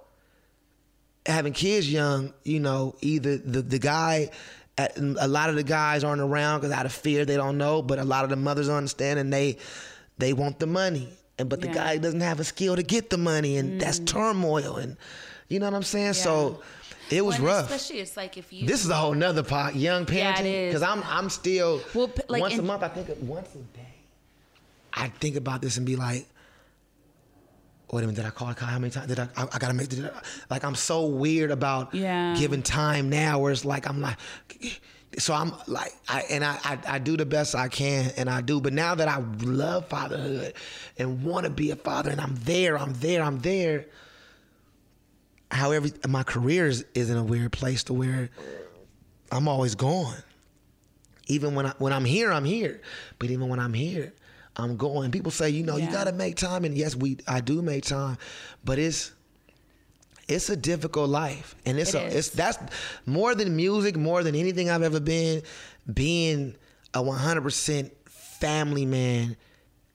[1.26, 4.32] having kids young, you know, either the the guy.
[4.78, 8.00] A lot of the guys aren't around because out of fear they don't know, but
[8.00, 9.58] a lot of the mothers understand and they
[10.18, 11.74] they want the money, and but the Yeah.
[11.74, 14.08] guy doesn't have a skill to get the money, and that's mm.
[14.08, 14.98] turmoil, and
[15.50, 16.14] you know what I'm saying.
[16.14, 16.62] So
[17.10, 17.72] it was Well, rough.
[17.72, 18.66] Especially it's like if you.
[18.66, 20.54] This is a whole nother part, young Yeah, it parenting.
[20.68, 20.74] is.
[20.74, 22.84] Because I'm I'm still Well, like once a month.
[22.84, 23.94] I think once a day.
[24.94, 26.28] I think about this and be like,
[27.92, 28.66] wait a minute, did I call Kai?
[28.66, 29.28] How many times did I?
[29.36, 29.94] I, I gotta make.
[29.94, 30.10] I,
[30.50, 32.36] like I'm so weird about Yeah.
[32.38, 34.18] giving time now, where it's like I'm like.
[35.20, 38.40] So I'm like, I and I, I I do the best I can, and I
[38.40, 38.62] do.
[38.62, 40.54] But now that I love fatherhood
[40.98, 43.88] and want to be a father, and I'm there, I'm there, I'm there.
[45.52, 48.30] How every my career is, is in a weird place to where
[49.34, 50.16] I'm always gone.
[51.28, 52.80] Even when I when I'm here, I'm here.
[53.20, 54.14] But even when I'm here,
[54.58, 55.12] I'm going.
[55.12, 58.18] People say, you know, you gotta make time, and yes, we I do make time,
[58.66, 59.12] but it's
[60.28, 62.16] it's a difficult life, and it's It a is.
[62.16, 62.58] it's that's
[63.06, 65.44] more than music, more than anything I've ever been.
[65.92, 66.56] Being
[66.94, 69.36] a 100% family man,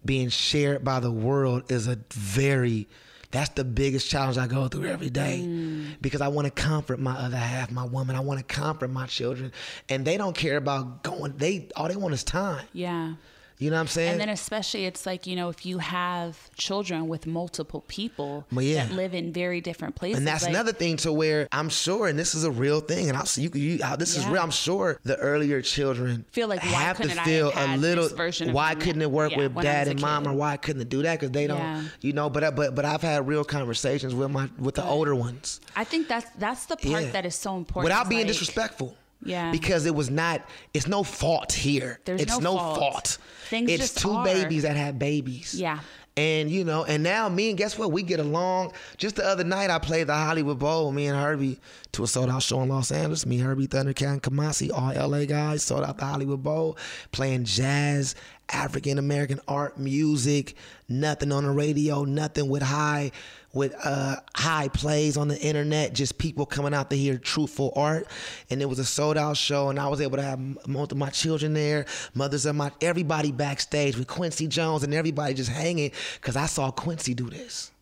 [0.05, 2.89] being shared by the world is a very
[3.33, 5.97] that's the biggest challenge I go through every day Mm.
[6.01, 8.17] because I want to comfort my other half, my woman.
[8.17, 9.53] I want to comfort my children,
[9.89, 11.35] and they don't care about going.
[11.37, 12.65] They all they want is time.
[12.73, 13.15] Yeah.
[13.59, 14.13] You know what I'm saying?
[14.13, 18.63] And then especially it's like, you know, if you have children with multiple people Well,
[18.65, 18.85] yeah.
[18.87, 20.19] that live in very different places.
[20.19, 23.09] And that's like, another thing to where I'm sure, and this is a real thing,
[23.09, 23.51] and I'll see you.
[23.55, 24.43] you this is real.
[24.43, 28.09] I'm sure the earlier children Feel like, why have to feel have a little.
[28.53, 31.19] Why couldn't it work Yeah, with dad and mom, or why couldn't it do that?
[31.19, 31.83] Because they don't, Yeah.
[32.03, 32.29] you know.
[32.29, 35.61] But but but I've had real conversations with my with the older ones.
[35.75, 37.11] I think that's that's the part Yeah.
[37.13, 37.85] that is so important.
[37.85, 38.97] without being like- disrespectful.
[39.25, 39.51] Yeah.
[39.51, 40.43] Because it was not.
[40.75, 42.01] It's no fault here.
[42.05, 42.79] There's it's no no, fault.
[42.79, 43.19] fault.
[43.49, 44.25] Things it's just two are.
[44.25, 45.55] babies that had babies.
[45.55, 45.81] Yeah.
[46.19, 47.93] And you know, and now me and guess what?
[47.93, 48.73] We get along.
[48.97, 50.91] Just the other night, I played the Hollywood Bowl.
[50.91, 51.61] Me and Herbie
[51.93, 53.27] to a sold out show in Los Angeles.
[53.27, 56.79] Me, Herbie, Thundercat, and Kamasi, all LA guys, sold out the Hollywood Bowl,
[57.13, 58.15] playing jazz,
[58.49, 60.55] African American art, music,
[60.89, 63.11] nothing on the radio, nothing with high
[63.53, 68.07] with uh, high plays on the internet, just people coming out to hear truthful art.
[68.51, 70.39] And it was a sold out show, and I was able to have
[70.69, 75.33] most of my children there, mothers of my everybody backstage with Quincy Jones and everybody
[75.35, 75.91] just hanging
[76.21, 77.73] because I saw Quincy do this.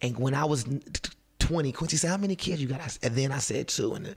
[0.00, 0.64] And when I was
[1.40, 4.14] 20, Quincy said, "How many kids you got?" And then I said two, and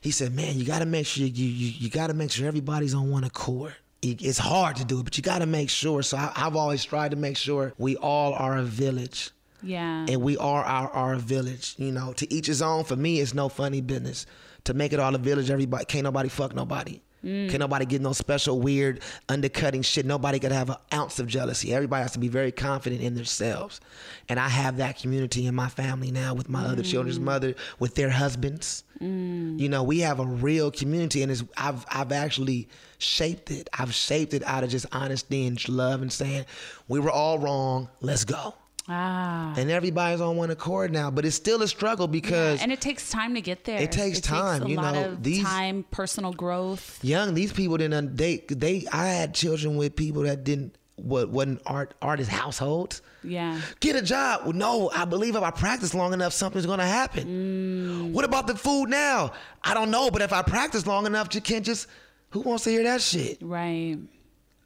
[0.00, 2.48] he said, "Man, you got to make sure you you, you got to make sure
[2.48, 5.70] everybody's on one accord." It- It's hard to do it, but you got to make
[5.70, 6.02] sure.
[6.02, 9.30] So I, I've always tried to make sure we all are a village
[9.62, 10.06] Yeah.
[10.08, 11.74] and we are our, our village.
[11.78, 12.84] You know, to each his own.
[12.84, 14.24] For me, it's no funny business.
[14.64, 17.00] To make it all a village, everybody can't nobody fuck nobody.
[17.24, 17.48] Mm.
[17.48, 20.06] Can't nobody get no special weird undercutting shit.
[20.06, 21.74] Nobody could have an ounce of jealousy.
[21.74, 23.80] Everybody has to be very confident in themselves.
[24.28, 27.24] And I have that community in my family now with my other children's mm.
[27.24, 28.84] mother, with their husbands.
[29.00, 29.58] Mm.
[29.58, 33.68] You know, we have a real community, and it's, I've I've actually shaped it.
[33.78, 36.44] I've shaped it out of just honesty and love, and saying
[36.88, 37.88] we were all wrong.
[38.00, 38.54] Let's go
[38.88, 39.54] ah.
[39.56, 41.10] and everybody's on one accord now.
[41.10, 43.80] But it's still a struggle because and it takes time to get there.
[43.80, 46.98] It takes time, a you lot know, of these- time, personal growth.
[47.02, 51.62] young these people didn't they they I had children with people that didn't what wasn't
[51.64, 53.02] art artist households.
[53.22, 53.60] Yeah.
[53.80, 54.42] Get a job.
[54.44, 58.12] Well, no, I believe if I practice long enough, something's gonna happen.
[58.12, 59.32] What about the food now?
[59.62, 61.86] I don't know, but if I practice long enough, you can't just.
[62.30, 63.38] Who wants to hear that shit?
[63.40, 63.96] Right.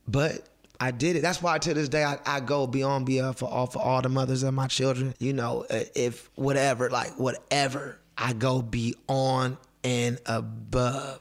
[0.08, 0.48] But
[0.82, 1.22] I did it.
[1.22, 4.08] That's why to this day I, I go beyond beyond for all for all the
[4.08, 5.14] mothers of my children.
[5.20, 11.20] You know, uh, if whatever, like whatever, I go beyond and above.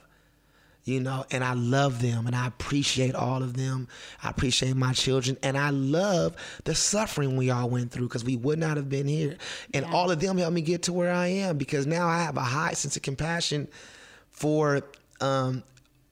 [0.83, 3.87] You know, and I love them and I appreciate all of them.
[4.23, 8.37] I appreciate my children and I love the suffering we all went through because we
[8.37, 9.37] would not have been here.
[9.75, 12.35] And all of them helped me get to where I am because now I have
[12.35, 13.67] a high sense of compassion
[14.31, 14.81] for
[15.21, 15.61] um,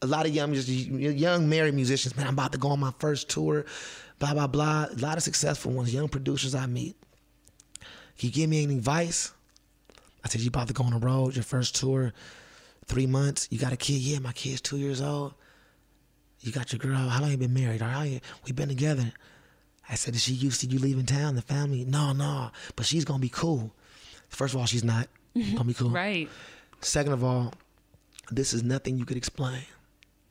[0.01, 2.15] a lot of young young married musicians.
[2.15, 3.65] Man, I'm about to go on my first tour.
[4.19, 4.87] Blah blah blah.
[4.91, 6.95] A lot of successful ones, young producers I meet.
[8.17, 9.31] Can you give me any advice?
[10.23, 12.13] I said, you about to go on the road, your first tour,
[12.85, 13.47] three months.
[13.49, 14.01] You got a kid?
[14.01, 15.33] Yeah, my kid's two years old.
[16.41, 16.97] You got your girl.
[16.97, 17.81] How long you been married?
[17.81, 18.19] Or how you?
[18.45, 19.13] We been together.
[19.89, 21.85] I said, is she used to you leaving town, the family?
[21.85, 22.51] No, no.
[22.75, 23.71] But she's gonna be cool.
[24.27, 25.89] First of all, she's not gonna be cool.
[25.89, 26.29] Right.
[26.81, 27.53] Second of all,
[28.31, 29.63] this is nothing you could explain.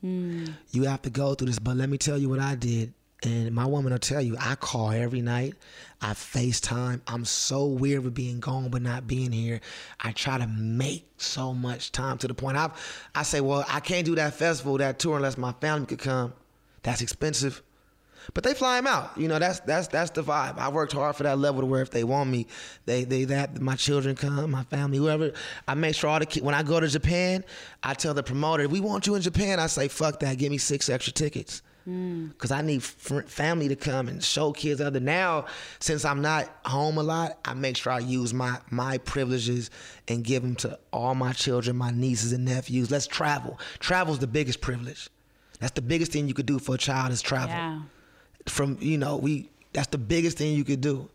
[0.00, 0.46] Hmm.
[0.70, 2.92] You have to go through this, but let me tell you what I did.
[3.24, 5.54] And my woman will tell you, I call every night.
[6.00, 7.00] I FaceTime.
[7.08, 9.60] I'm so weird with being gone but not being here.
[10.00, 13.80] I try to make so much time to the point I've I say, well, I
[13.80, 16.32] can't do that festival, that tour unless my family could come.
[16.84, 17.60] That's expensive.
[18.34, 19.16] But they fly them out.
[19.16, 20.58] You know, that's that's that's the vibe.
[20.58, 22.46] I worked hard for that level to where if they want me,
[22.84, 25.32] they they that my children come, my family, whoever.
[25.66, 26.44] I make sure all the kids.
[26.44, 27.44] When I go to Japan,
[27.82, 30.36] I tell the promoter, "If "We want you in Japan." I say, "Fuck that!
[30.38, 32.36] Give me six extra tickets." Mm.
[32.36, 35.00] Cause I need fr- family to come and show kids other.
[35.00, 35.46] Now,
[35.80, 39.70] since I'm not home a lot, I make sure I use my my privileges
[40.06, 42.90] and give them to all my children, my nieces and nephews.
[42.90, 43.58] Let's travel.
[43.78, 45.08] Travel's the biggest privilege.
[45.60, 47.80] That's the biggest thing you could do for a child is travel Yeah.
[48.50, 51.08] From you know we that's the biggest thing you could do.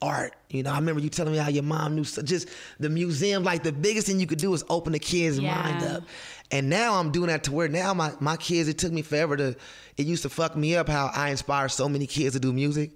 [0.00, 2.48] Art you know i remember you telling me how your mom knew so just
[2.80, 5.54] the museum like the biggest thing you could do is open the kids Yeah.
[5.54, 6.02] mind up.
[6.50, 9.36] And now i'm doing that to where now my, my kids it took me forever
[9.36, 9.54] to
[9.96, 12.90] it used to fuck me up how i inspire so many kids to do music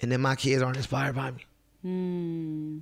[0.00, 1.44] and then my kids aren't inspired by me.
[1.82, 2.78] Hmm.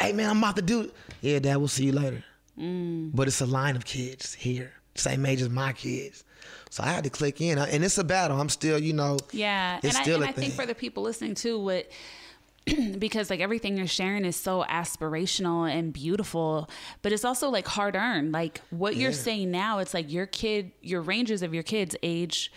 [0.00, 0.90] Hey man i'm about to do
[1.20, 2.24] yeah dad we'll see you later.
[2.58, 3.10] Hmm.
[3.14, 4.72] But it's a line of kids here.
[4.96, 6.24] Same age as my kids
[6.70, 9.78] so i had to click in and it's a battle i'm still you know Yeah,
[9.82, 10.60] it's and I, and a I think thing.
[10.60, 11.90] for the people listening too, what
[12.98, 16.68] because like everything you're sharing is so aspirational and beautiful,
[17.02, 18.32] but it's also like hard earned.
[18.32, 22.52] Like what you're saying now, it's like your kid, your ranges of your kids' age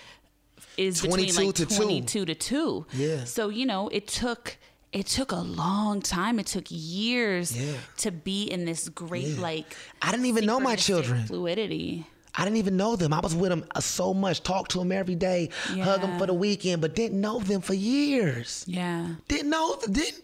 [0.77, 1.75] is between 22 like to two.
[1.75, 2.85] 22 to two.
[2.93, 3.23] Yeah.
[3.23, 4.57] So you know, it took.
[4.91, 6.37] It took a long time.
[6.37, 7.73] It took years Yeah.
[7.97, 9.41] to be in this great, Yeah.
[9.41, 11.25] like I didn't even know my children.
[11.25, 12.05] fluidity.
[12.35, 13.13] I didn't even know them.
[13.13, 16.25] I was with them uh, so much, talked to them every day, hug them for
[16.25, 18.65] the weekend, but didn't know them for years.
[18.67, 19.07] Yeah.
[19.27, 20.23] Didn't know, didn't.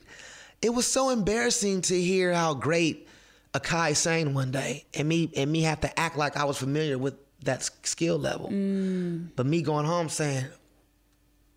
[0.61, 3.07] It was so embarrassing to hear how great
[3.53, 6.97] Akai sang one day, and me and me have to act like I was familiar
[6.97, 8.49] with that skill level.
[8.49, 9.29] Mm.
[9.35, 10.45] But me going home saying,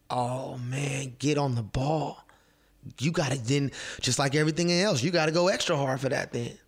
[0.09, 2.25] "Oh man, get on the ball."
[2.99, 6.09] You got to then, just like everything else, you got to go extra hard for
[6.09, 6.59] that then.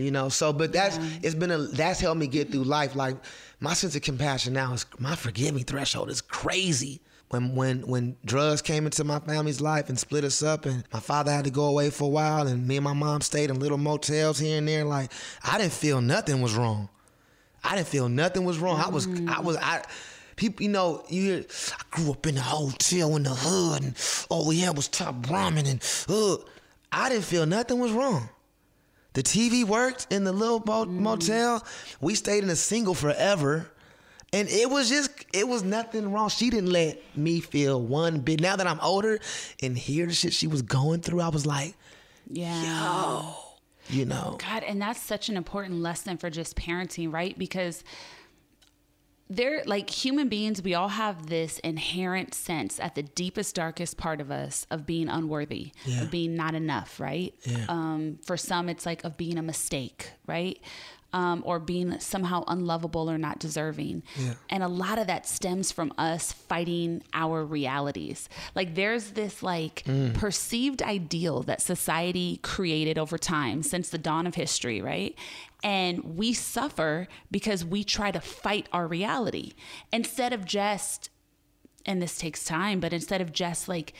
[0.00, 2.94] You know, so but that's it's been a that's helped me get through life.
[2.96, 3.16] Like
[3.60, 7.00] my sense of compassion now is my forgiving threshold is crazy.
[7.28, 10.98] When when when drugs came into my family's life and split us up, and my
[10.98, 13.60] father had to go away for a while, and me and my mom stayed in
[13.60, 14.84] little motels here and there.
[14.84, 15.12] Like
[15.44, 16.88] I didn't feel nothing was wrong.
[17.62, 18.80] I didn't feel nothing was wrong.
[18.80, 19.82] I was I was I.
[20.36, 21.44] People, you know, you hear,
[21.78, 23.94] I grew up in a hotel in the hood, and
[24.30, 26.42] all we had was top ramen, and uh,
[26.90, 28.30] I didn't feel nothing was wrong.
[29.12, 30.90] The TV worked in the little mo- mm.
[30.90, 31.64] motel.
[32.00, 33.70] We stayed in a single forever.
[34.32, 36.28] And it was just, it was nothing wrong.
[36.28, 38.40] She didn't let me feel one bit.
[38.40, 39.18] Now that I'm older
[39.60, 41.74] and hear the shit she was going through, I was like,
[42.28, 42.62] Yeah.
[43.22, 43.34] Yo,
[43.88, 47.36] you know, God, and that's such an important lesson for just parenting, right?
[47.36, 47.82] Because
[49.30, 54.20] they're like human beings, we all have this inherent sense at the deepest, darkest part
[54.20, 56.02] of us of being unworthy, Yeah.
[56.02, 57.32] of being not enough, right?
[57.44, 57.64] Yeah.
[57.68, 60.58] Um, for some, it's like of being a mistake, right?
[61.12, 64.04] Um, or being somehow unlovable or not deserving.
[64.16, 64.34] Yeah.
[64.48, 68.28] And a lot of that stems from us fighting our realities.
[68.54, 74.36] Like there's this like perceived ideal that society created over time since the dawn of
[74.36, 75.16] history, right?
[75.62, 79.52] And we suffer because we try to fight our reality
[79.92, 81.10] instead of just
[81.86, 83.94] and this takes time, but instead of just like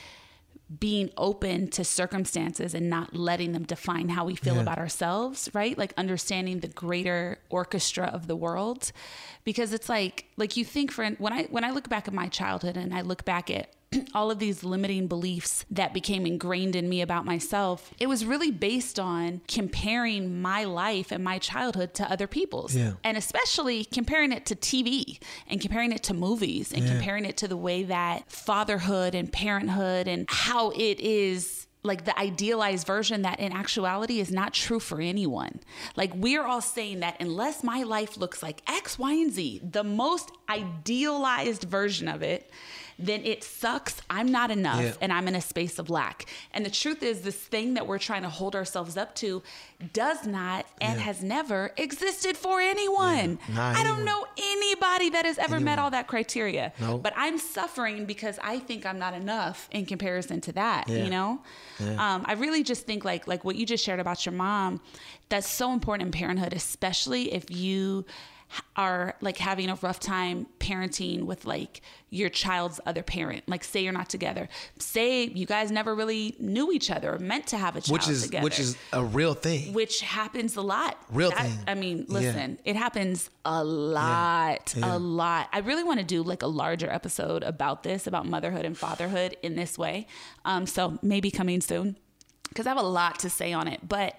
[0.79, 4.61] being open to circumstances and not letting them define how we feel Yeah.
[4.63, 5.77] about ourselves, right?
[5.77, 8.93] Like understanding the greater orchestra of the world.
[9.43, 12.29] Because it's like like you think for when I when I look back at my
[12.29, 13.75] childhood and I look back at
[14.15, 18.51] all of these limiting beliefs that became ingrained in me about myself, it was really
[18.51, 22.77] based on comparing my life and my childhood to other people's.
[22.77, 22.93] Yeah.
[23.03, 25.19] And especially comparing it to TV
[25.49, 26.93] and comparing it to movies and Yeah.
[26.93, 32.17] comparing it to the way that fatherhood and parenthood and how it is like the
[32.19, 35.61] idealized version that in actuality is not true for anyone.
[35.97, 39.83] Like we're all saying that unless my life looks like X, Y, and Z, the
[39.83, 42.51] most idealized version of it,
[43.01, 44.01] then it sucks.
[44.11, 44.93] I'm not enough Yeah.
[45.01, 46.27] and I'm in a space of lack.
[46.53, 49.43] And the truth is, this thing that we're trying to hold ourselves up to
[49.93, 51.05] does not and Yeah.
[51.07, 53.39] has never existed for anyone.
[53.49, 54.05] Yeah, I don't anyone.
[54.05, 56.73] know anybody that has ever met all that criteria.
[56.79, 60.89] But I'm suffering because I think I'm not enough in comparison to that.
[60.89, 61.41] You know,
[61.81, 64.81] um, I really just think like like what you just shared about your mom.
[65.29, 68.05] That's so important in parenthood, especially if you
[68.77, 73.49] are like having a rough time parenting with like your child's other parent.
[73.49, 74.49] Like say you're not together.
[74.79, 78.09] Say you guys never really knew each other or meant to have a child which
[78.09, 78.43] is together.
[78.45, 79.73] which is a real thing.
[79.73, 80.99] which happens a lot.
[81.13, 81.53] Real thing.
[81.69, 82.15] I mean, Yeah.
[82.15, 84.97] listen, it happens a lot, Yeah.
[84.97, 85.49] a lot.
[85.53, 89.37] I really want to do like a larger episode about this, about motherhood and fatherhood
[89.43, 90.07] in this way.
[90.45, 91.97] Um, so maybe coming soon
[92.49, 93.89] because I have a lot to say on it.
[93.89, 94.17] But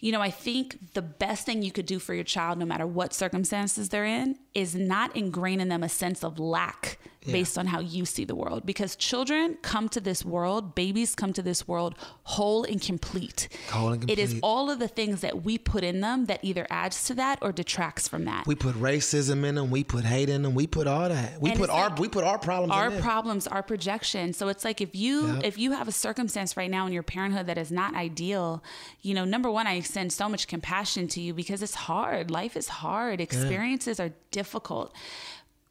[0.00, 2.86] you know, I think the best thing you could do for your child, no matter
[2.86, 7.66] what circumstances they're in, is not ingrain in them a sense of lack based on
[7.66, 8.64] how you see the world.
[8.64, 11.94] Because children come to this world, babies come to this world
[12.24, 13.48] whole and complete.
[13.70, 16.66] Whole and It is all of the things that we put in them that either
[16.70, 18.46] adds to that or detracts from that.
[18.46, 19.70] We put racism in them.
[19.70, 20.54] We put hate in them.
[20.54, 21.40] We put all that.
[21.40, 22.72] We And put our like we put our problems.
[22.72, 25.44] our problems our projection so it's like if you Yep.
[25.44, 28.62] if you have a circumstance right now in your parenthood that is not ideal
[29.02, 32.56] you know number one i extend so much compassion to you because it's hard life
[32.56, 34.94] is hard experiences are difficult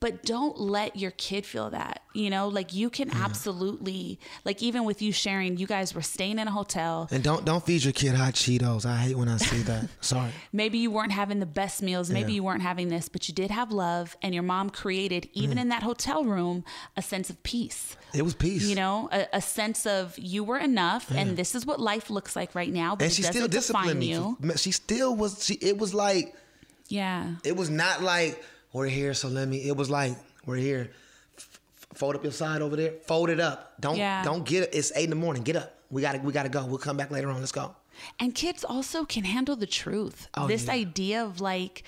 [0.01, 4.83] but don't let your kid feel that you know like you can absolutely like even
[4.85, 7.93] with you sharing you guys were staying in a hotel And don't don't feed your
[7.93, 8.85] kid hot Cheetos.
[8.85, 9.89] I hate when I see that.
[10.01, 10.31] Sorry.
[10.53, 12.35] maybe you weren't having the best meals maybe Yeah.
[12.37, 15.61] you weren't having this but you did have love and your mom created even Mm.
[15.61, 16.63] in that hotel room
[16.95, 18.63] a sense of peace It was peace.
[18.63, 22.35] you know a, a sense of you were enough and this is what life looks
[22.35, 24.11] like right now but and she still disciplined me.
[24.11, 25.45] you She still was.
[25.45, 26.35] She it was like
[26.87, 28.41] yeah it was not like
[28.73, 29.57] we're here, so let me.
[29.67, 30.15] It was like
[30.45, 30.91] we're here.
[31.37, 31.59] F-
[31.95, 32.93] fold up your side over there.
[33.07, 33.73] Fold it up.
[33.79, 34.23] Don't Yeah.
[34.23, 34.69] don't get it.
[34.73, 35.43] It's eight in the morning.
[35.43, 35.75] Get up.
[35.89, 36.65] We got to we got to go.
[36.65, 37.39] We'll come back later on.
[37.39, 37.75] Let's go.
[38.19, 40.73] and kids also can handle the truth Oh, this yeah.
[40.73, 41.83] idea of like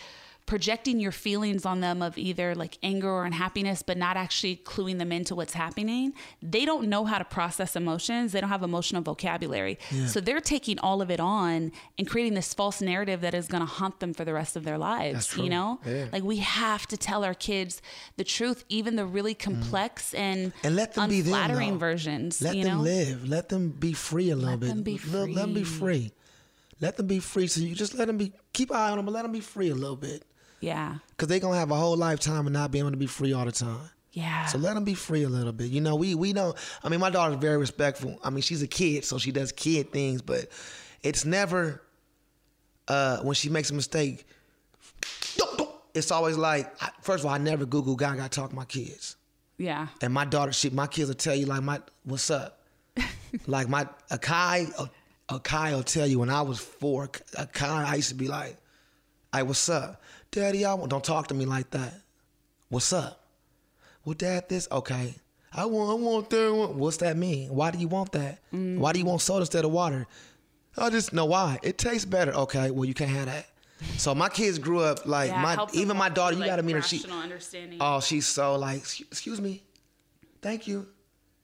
[0.51, 4.97] projecting your feelings on them of either like anger or unhappiness but not actually cluing
[4.97, 6.11] them into what's happening
[6.55, 9.75] they don't know how to process emotions they don't have emotional vocabulary
[10.07, 13.61] so they're taking all of it on and creating this false narrative that is going
[13.67, 16.07] to haunt them for the rest of their lives you know Yeah.
[16.11, 17.81] like we have to tell our kids
[18.17, 20.53] the truth even the really complex and Mm.
[20.65, 21.77] And let them be them.
[21.79, 23.19] versions Let them know live.
[23.37, 24.67] Let them be free a little Let bit.
[24.69, 25.77] them be Let, let them be free.
[26.09, 26.11] free.
[26.81, 27.47] Let them be free.
[27.47, 28.31] So you just let them be.
[28.53, 30.23] Keep an eye on them, but let them be free a little bit.
[30.61, 33.33] Yeah Cause they're gonna have a whole lifetime of not being able to be free
[33.33, 33.89] all the time.
[34.13, 35.69] yeah So let them be free a little bit.
[35.69, 36.55] You know, we we don't.
[36.83, 38.17] I mean, my daughter's very respectful.
[38.23, 40.47] I mean, she's a kid, so she does kid things, but
[41.03, 41.81] it's never
[42.87, 44.25] uh, when she makes a mistake.
[45.93, 49.17] It's always like, first of all, I never Google Gaga talk to my kids,
[49.57, 52.61] yeah and my daughter, she, my kids will tell you like, my what's up,
[53.47, 54.89] like my Akai,
[55.27, 58.55] Akai will tell you when I was four, Akai, I used to be like,
[59.33, 60.01] "Hey, what's up,
[60.31, 60.63] Daddy?
[60.65, 61.93] I want don't talk to me like that.
[62.69, 63.21] What's up?
[64.05, 65.15] Well, Dad, this okay.
[65.53, 66.53] I want, I want that.
[66.53, 67.49] Want-" What's that mean?
[67.49, 68.39] Why do you want that?
[68.51, 70.07] Why do you want soda instead of water?
[70.77, 71.59] I just know why.
[71.63, 72.31] It tastes better.
[72.31, 73.47] Okay, well you can't have that.
[73.97, 76.35] So my kids grew up like Yeah, my even my daughter.
[76.35, 76.81] through, You gotta meet her.
[76.81, 77.79] She understanding.
[77.81, 79.63] oh she's so like "Excuse- excuse me,
[80.41, 80.87] thank you.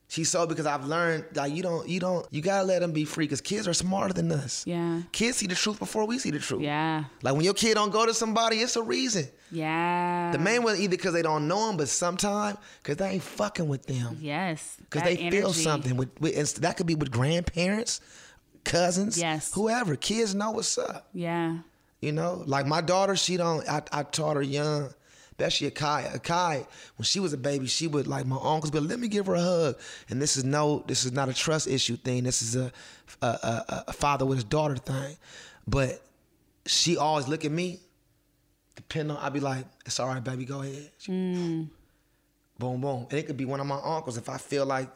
[0.09, 3.03] She's so because I've learned like you don't you don't you gotta let them be
[3.03, 4.65] free because kids are smarter than us.
[4.65, 5.01] Yeah.
[5.11, 6.61] Kids see the truth before we see the truth.
[6.61, 7.03] Yeah.
[7.21, 9.27] Like when your kid don't go to somebody, it's a reason.
[9.51, 10.31] Yeah.
[10.31, 13.67] The main one either because they don't know them, but sometimes because they ain't fucking
[13.67, 14.17] with them.
[14.21, 14.77] Yes.
[14.79, 15.97] Because they feel something.
[15.97, 17.99] With, with and that could be with grandparents,
[18.63, 19.53] cousins, Yes.
[19.53, 19.95] whoever.
[19.97, 21.09] Kids know what's up.
[21.13, 21.57] Yeah.
[21.99, 23.67] You know, like my daughter, she don't.
[23.67, 24.93] I, I taught her young,
[25.39, 26.19] especially Akai.
[26.19, 26.65] Akai,
[26.97, 29.35] when she was a baby, she would like my uncles, but let me give her
[29.35, 29.79] a hug.
[30.09, 32.23] And this is no, this is not a trust issue thing.
[32.23, 32.71] This is a
[33.21, 35.15] a, a, a father with his daughter thing.
[35.67, 36.01] But
[36.65, 37.79] she always look at me.
[38.75, 40.91] Depending on, I'd be like, it's all right, baby, go ahead.
[40.99, 41.67] She-
[42.59, 43.05] Boom, boom.
[43.11, 44.17] And it could be one of my uncles.
[44.17, 44.89] If I feel like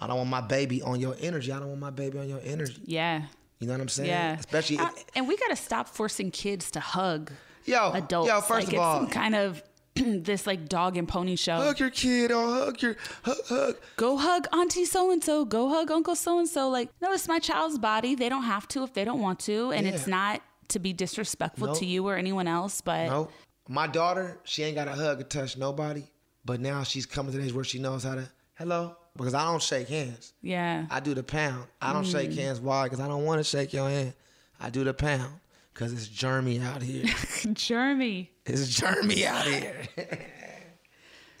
[0.00, 2.40] I don't want my baby on your energy, I don't want my baby on your
[2.42, 2.76] energy.
[2.84, 3.22] Yeah.
[3.60, 4.08] You know what I'm saying?
[4.08, 4.36] Yeah.
[4.36, 4.78] Especially.
[4.78, 7.30] Uh, and we got to stop forcing kids to hug
[7.66, 8.28] Yo, adults.
[8.28, 9.62] yo, first like of all- some kind of
[9.96, 11.56] this like dog and pony show.
[11.56, 13.76] hug your kid or hug your hug, hug.
[13.96, 15.44] Go hug auntie so and so.
[15.44, 16.68] Go hug uncle so and so.
[16.68, 18.14] Like, no, it's my child's body.
[18.16, 21.68] They don't have to if they don't want to, and it's not to be disrespectful
[21.68, 21.78] Nope.
[21.78, 22.80] to you or anyone else.
[22.80, 23.28] But No,
[23.68, 26.02] my daughter, she ain't got to hug or touch nobody,
[26.44, 29.44] but now she's coming to the age where she knows how to hello because I
[29.44, 30.32] don't shake hands.
[30.42, 31.66] yeah, I do the pound.
[31.80, 32.36] I don't shake Mm.
[32.38, 32.60] hands.
[32.60, 32.84] Why?
[32.84, 34.12] Because I don't want to shake your hand.
[34.60, 35.32] I do the pound
[35.74, 37.04] because it's germy out here.
[37.52, 38.30] Jeremy.
[38.46, 39.88] it's germy out here.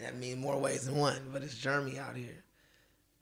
[0.00, 2.44] that means more ways than one, but it's germy out here.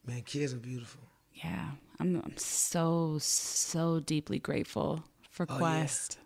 [0.06, 1.02] Man, kids are beautiful.
[1.34, 1.70] Yeah,
[2.00, 5.58] I'm, I'm so so deeply grateful for Oh, yeah.
[5.58, 6.18] Quest.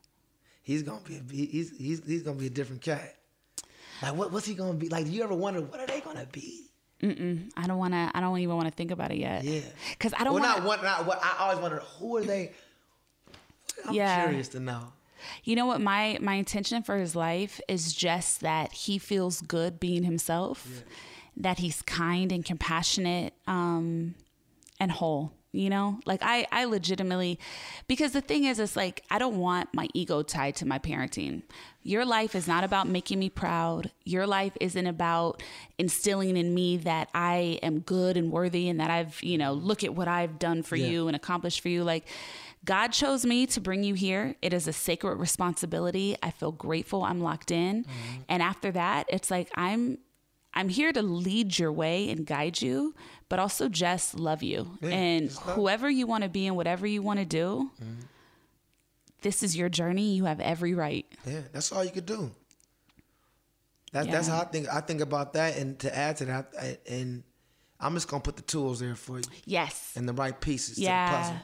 [0.63, 1.17] He's gonna be.
[1.17, 3.17] A, he's he's he's gonna be a different cat.
[4.03, 4.33] Like what?
[4.33, 4.89] What's he gonna be?
[4.89, 6.71] Like, do you ever wonder what are they gonna be?
[7.03, 7.51] Mm-mm.
[7.57, 8.11] I don't want to.
[8.15, 9.45] I don't even want to think about it yet.
[9.45, 9.61] Yeah.
[9.91, 10.59] Because I don't well, want.
[10.59, 10.83] not one.
[10.83, 11.21] Not what.
[11.23, 12.53] I always wonder who are they.
[13.85, 14.25] I'm Yeah.
[14.25, 14.93] curious to know.
[15.45, 19.81] You know what my my intention for his life is just that he feels good
[19.81, 20.83] being himself, yeah.
[21.39, 24.15] that he's kind and compassionate um
[24.79, 27.39] and whole you know like i i legitimately
[27.89, 31.43] because the thing is it's like i don't want my ego tied to my parenting
[31.83, 35.43] your life is not about making me proud your life isn't about
[35.79, 39.83] instilling in me that i am good and worthy and that i've you know look
[39.83, 40.89] at what i've done for yeah.
[40.89, 42.05] you and accomplished for you like
[42.67, 44.35] God chose me to bring you here.
[44.43, 46.17] It is a sacred responsibility.
[46.23, 47.05] I feel grateful.
[47.05, 47.85] I'm locked in.
[47.85, 48.23] Mm-hmm.
[48.29, 49.99] And after that, it's like I'm
[50.53, 52.95] I'm here to lead your way and guide you,
[53.29, 54.79] but also just love you.
[54.81, 58.01] Yeah, and whoever you want to be and whatever you want to do, mm-hmm.
[59.23, 60.15] this is your journey.
[60.15, 61.07] You have every right.
[61.25, 62.35] Yeah, that's all you could do.
[63.93, 64.13] That's yeah.
[64.13, 64.69] that's how I think.
[64.69, 67.23] I think about that, and to add to that, I, and
[67.79, 69.25] I'm just gonna put the tools there for you.
[69.45, 69.93] Yes.
[69.95, 71.07] And the right pieces yeah.
[71.07, 71.37] to the puzzle.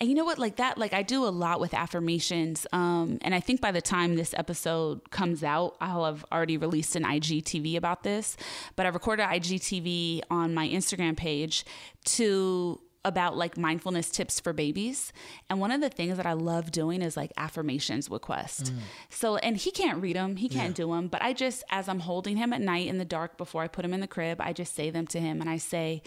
[0.00, 0.38] And you know what?
[0.38, 2.66] Like that, like I do a lot with affirmations.
[2.72, 6.96] Um, and I think by the time this episode comes out, I'll have already released
[6.96, 8.36] an IGTV about this.
[8.76, 11.64] But I recorded IGTV on my Instagram page
[12.04, 15.12] to about like mindfulness tips for babies.
[15.48, 18.64] And one of the things that I love doing is like affirmations with Quest.
[18.64, 18.78] Mm.
[19.08, 20.84] So, and he can't read them, he can't yeah.
[20.84, 23.62] do them, but I just, as I'm holding him at night in the dark before
[23.62, 26.02] I put him in the crib, I just say them to him and I say,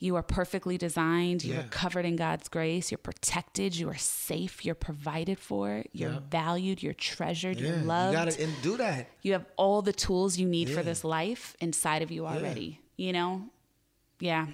[0.00, 1.44] you are perfectly designed.
[1.44, 2.92] You're covered in God's grace.
[2.92, 3.76] You're protected.
[3.76, 4.64] You are safe.
[4.64, 5.84] You're provided for.
[5.92, 6.20] You're yeah.
[6.30, 6.82] valued.
[6.84, 7.58] You're treasured.
[7.58, 7.70] Yeah.
[7.70, 8.12] You're loved.
[8.12, 9.08] You gotta do that.
[9.22, 10.76] You have all the tools you need yeah.
[10.76, 12.80] for this life inside of you already.
[12.96, 13.50] You know?
[14.20, 14.46] Yeah.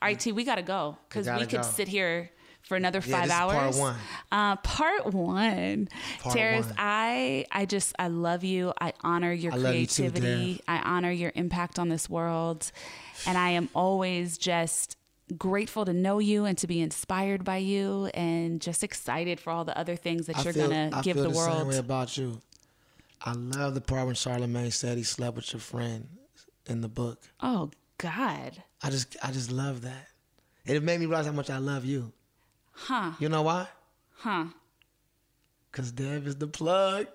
[0.00, 1.62] All right, T, we gotta go because we, we could go.
[1.62, 2.30] sit here
[2.62, 3.54] for another five hours.
[3.54, 3.96] part one.
[4.30, 5.88] Uh, part one.
[6.20, 6.74] Part Terrace, one.
[6.78, 8.72] I I just I love you.
[8.80, 10.56] I honor your I creativity.
[10.56, 12.70] Too, I honor your impact on this world.
[13.26, 14.96] And I am always just
[15.36, 19.64] grateful to know you and to be inspired by you and just excited for all
[19.64, 21.58] the other things that I you're feel, gonna I give the, the world.
[21.58, 22.40] Same way about you.
[23.24, 26.08] I love the part when Charlemagne said he slept with your friend
[26.66, 27.20] in the book.
[27.40, 28.62] Oh God.
[28.82, 30.08] I just I just love that.
[30.66, 32.12] And it made me realize how much I love you.
[32.72, 33.12] Huh.
[33.18, 33.68] You know why?
[34.16, 34.46] Huh.
[35.72, 37.06] Cause Dev is the plug.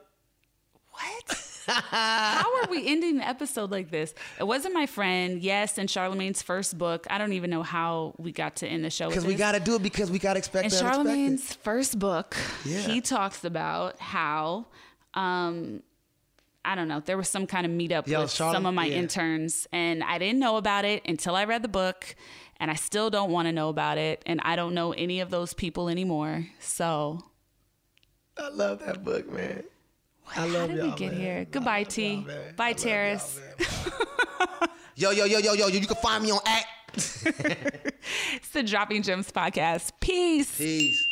[0.91, 1.43] What?
[1.67, 4.13] How are we ending the episode like this?
[4.39, 7.05] It wasn't my friend, yes, and Charlemagne's first book.
[7.09, 9.09] I don't even know how we got to end the show.
[9.09, 10.65] Because we got to do it because we got to expect.
[10.65, 12.79] In Charlemagne's first book, yeah.
[12.79, 14.65] he talks about how.
[15.13, 15.83] Um,
[16.67, 16.99] I don't know.
[16.99, 18.97] There was some kind of meetup Yo, with some of my yeah.
[18.97, 22.13] interns, and I didn't know about it until I read the book,
[22.59, 25.29] and I still don't want to know about it, and I don't know any of
[25.29, 26.45] those people anymore.
[26.59, 27.21] So,
[28.37, 29.63] I love that book, man.
[30.35, 31.21] I love How did we get man.
[31.21, 31.47] here?
[31.49, 32.27] Goodbye, T.
[32.57, 33.39] Bye, Terrace.
[34.95, 36.65] yo, yo, yo, yo, yo, you can find me on at.
[38.35, 39.93] it's the Dropping Gems podcast.
[40.01, 40.57] Peace.
[40.57, 41.06] Peace.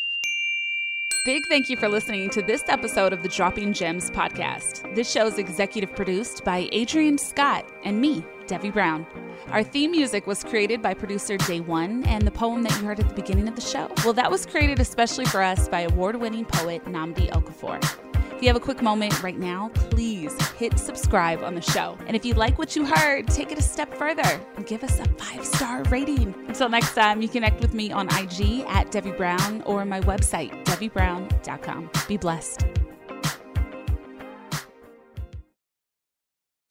[1.25, 4.93] Big thank you for listening to this episode of the Dropping Gems podcast.
[4.93, 9.07] This show is executive produced by Adrian Scott and me, Devi Brown.
[9.47, 12.99] Our theme music was created by producer Day One, and the poem that you heard
[12.99, 16.15] at the beginning of the show, well, that was created especially for us by award
[16.17, 18.04] winning poet Nnamdi Okorafor.
[18.45, 21.97] You have a quick moment right now, please hit subscribe on the show.
[22.05, 24.99] And if you like what you heard, take it a step further and give us
[24.99, 26.35] a five star rating.
[26.47, 30.63] Until next time, you connect with me on IG at Devi Brown or my website,
[30.65, 31.89] DeviBrown.com.
[32.07, 32.84] Be blessed.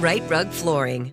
[0.00, 1.12] Rite Rug Flooring.